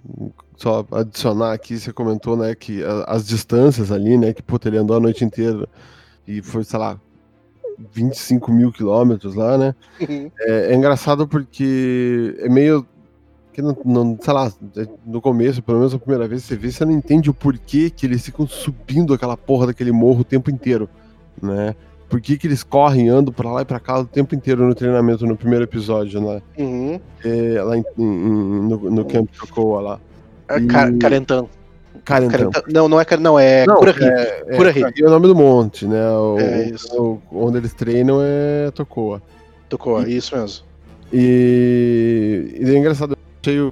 [0.56, 4.78] só adicionar aqui, você comentou, né, que a- as distâncias ali, né, que puta, ele
[4.78, 5.68] andou a noite inteira
[6.28, 7.00] e foi, sei lá,
[7.94, 9.76] 25 mil quilômetros lá, né?
[10.40, 12.86] É, é engraçado porque é meio
[13.54, 16.56] que não, não, sei lá, é- no começo, pelo menos a primeira vez que você
[16.56, 20.26] vê, você não entende o porquê que eles ficam subindo aquela porra daquele morro o
[20.26, 20.90] tempo inteiro,
[21.42, 21.76] né?
[22.10, 24.74] por que, que eles correm, andam pra lá e pra cá o tempo inteiro no
[24.74, 26.42] treinamento no primeiro episódio, né?
[26.58, 26.98] Uhum.
[27.22, 28.06] É, lá em, em-
[28.70, 30.00] no, no Camp Cocoa lá.
[30.48, 30.90] É, E- Ca-
[32.04, 32.32] Carentan.
[32.32, 32.52] Carentan.
[32.52, 32.74] Carentan.
[32.74, 34.04] Não, não é Car- não, é Não, Curahi.
[34.04, 34.74] é, é, Curahi.
[34.76, 36.10] Curahi é o nome do monte, né?
[36.12, 37.02] O, É isso.
[37.02, 39.22] o- onde eles treinam é Tocoa.
[39.70, 40.66] Tocou, isso mesmo.
[41.12, 43.18] E, e é engraçado, eu
[43.70, 43.72] achei,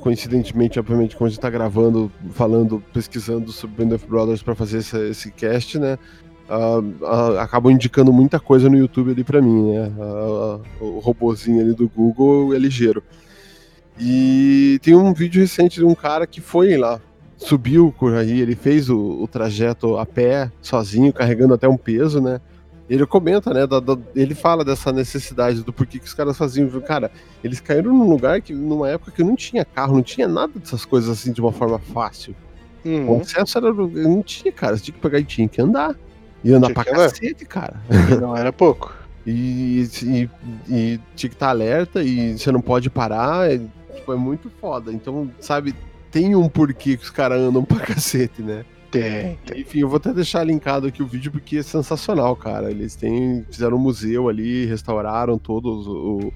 [0.00, 4.78] coincidentemente, obviamente, como a gente tá gravando, falando, pesquisando sobre Band of Brothers pra fazer
[4.78, 5.98] esse, esse cast, né?
[6.52, 9.92] ah, acabam indicando muita coisa no YouTube ali pra mim, né?
[10.00, 13.02] Ah, o robozinho ali do Google é ligeiro.
[13.98, 17.00] E tem um vídeo recente de um cara que foi lá,
[17.40, 22.20] subiu por aí, ele fez o, o trajeto a pé, sozinho, carregando até um peso,
[22.20, 22.40] né?
[22.88, 23.66] Ele comenta, né?
[23.66, 26.68] da- da- ele fala dessa necessidade do porquê que os caras faziam.
[26.80, 27.10] Cara,
[27.42, 30.84] eles caíram num lugar que, numa época que não tinha carro, não tinha nada dessas
[30.84, 32.34] coisas assim de uma forma fácil.
[32.84, 33.20] O Uhum.
[33.20, 33.72] acesso era.
[33.72, 34.76] Não tinha, cara.
[34.76, 35.94] Você tinha que pegar e tinha que andar.
[36.42, 37.80] E andar Tinha pra cacete, cara.
[38.20, 38.92] Não era pouco.
[39.26, 40.30] E, e,
[40.68, 43.52] e tinha que estar alerta e você não pode parar.
[43.52, 43.58] É,
[43.94, 44.90] tipo, é muito foda.
[44.92, 45.74] Então, sabe,
[46.10, 48.64] tem um porquê que os caras andam pra cacete, né?
[48.90, 49.60] Tem, tem.
[49.60, 52.70] Enfim, eu vou até deixar linkado aqui o vídeo porque é sensacional, cara.
[52.70, 56.32] Eles têm, fizeram um museu ali, restauraram todos o,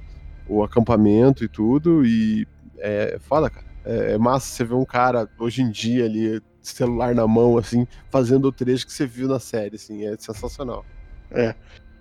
[0.48, 2.46] o acampamento e tudo, e
[2.78, 3.66] é foda, cara.
[3.84, 7.86] É, é massa você ver um cara hoje em dia ali, celular na mão, assim,
[8.10, 10.84] fazendo o trecho que você viu na série, assim, é sensacional.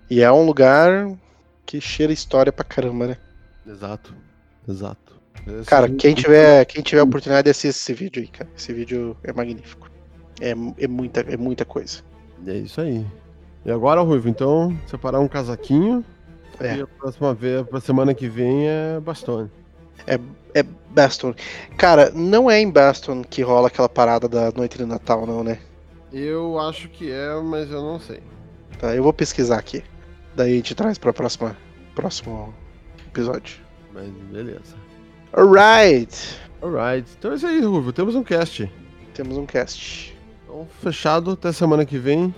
[0.08, 1.08] E é um lugar
[1.66, 3.16] que cheira história pra caramba, né?
[3.66, 4.14] Exato,
[4.68, 5.03] exato.
[5.46, 8.50] Esse Cara, é quem tiver, quem tiver a oportunidade de assistir esse vídeo aí, cara.
[8.56, 9.90] Esse vídeo é magnífico.
[10.40, 12.02] É, é, muita, é muita coisa.
[12.46, 13.06] É isso aí.
[13.64, 16.04] E agora, Ruivo, então, separar um casaquinho.
[16.60, 16.76] É.
[16.76, 19.50] E a próxima vez, pra semana que vem é bastone.
[20.06, 20.18] É
[20.94, 21.34] Baston.
[21.76, 25.58] Cara, não é em Baston que rola aquela parada da noite de Natal, não, né?
[26.12, 28.22] Eu acho que é, mas eu não sei.
[28.78, 29.82] Tá, eu vou pesquisar aqui.
[30.36, 31.56] Daí a gente traz pra próxima,
[31.94, 32.54] próximo
[33.08, 33.58] episódio.
[33.92, 34.76] Mas beleza.
[35.36, 36.38] Alright!
[36.62, 37.08] Alright.
[37.18, 37.92] Então é isso aí, Ruivo.
[37.92, 38.70] Temos um cast.
[39.14, 40.16] Temos um cast.
[40.44, 41.32] Então, fechado.
[41.32, 42.32] Até semana que vem.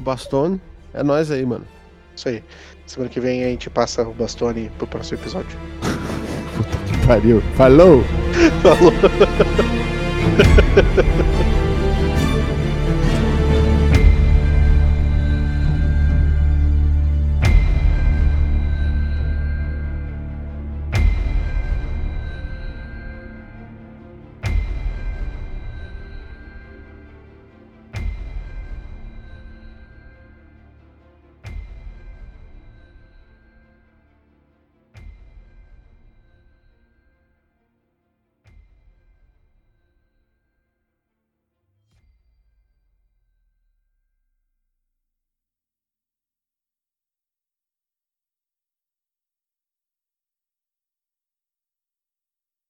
[0.00, 0.60] Bastone.
[0.92, 1.66] É nóis aí, mano.
[2.14, 2.44] Isso aí.
[2.86, 5.58] Semana que vem a gente passa o Bastone pro próximo episódio.
[6.56, 7.40] Puta que pariu.
[7.56, 8.04] Falou!
[8.62, 8.92] Falou!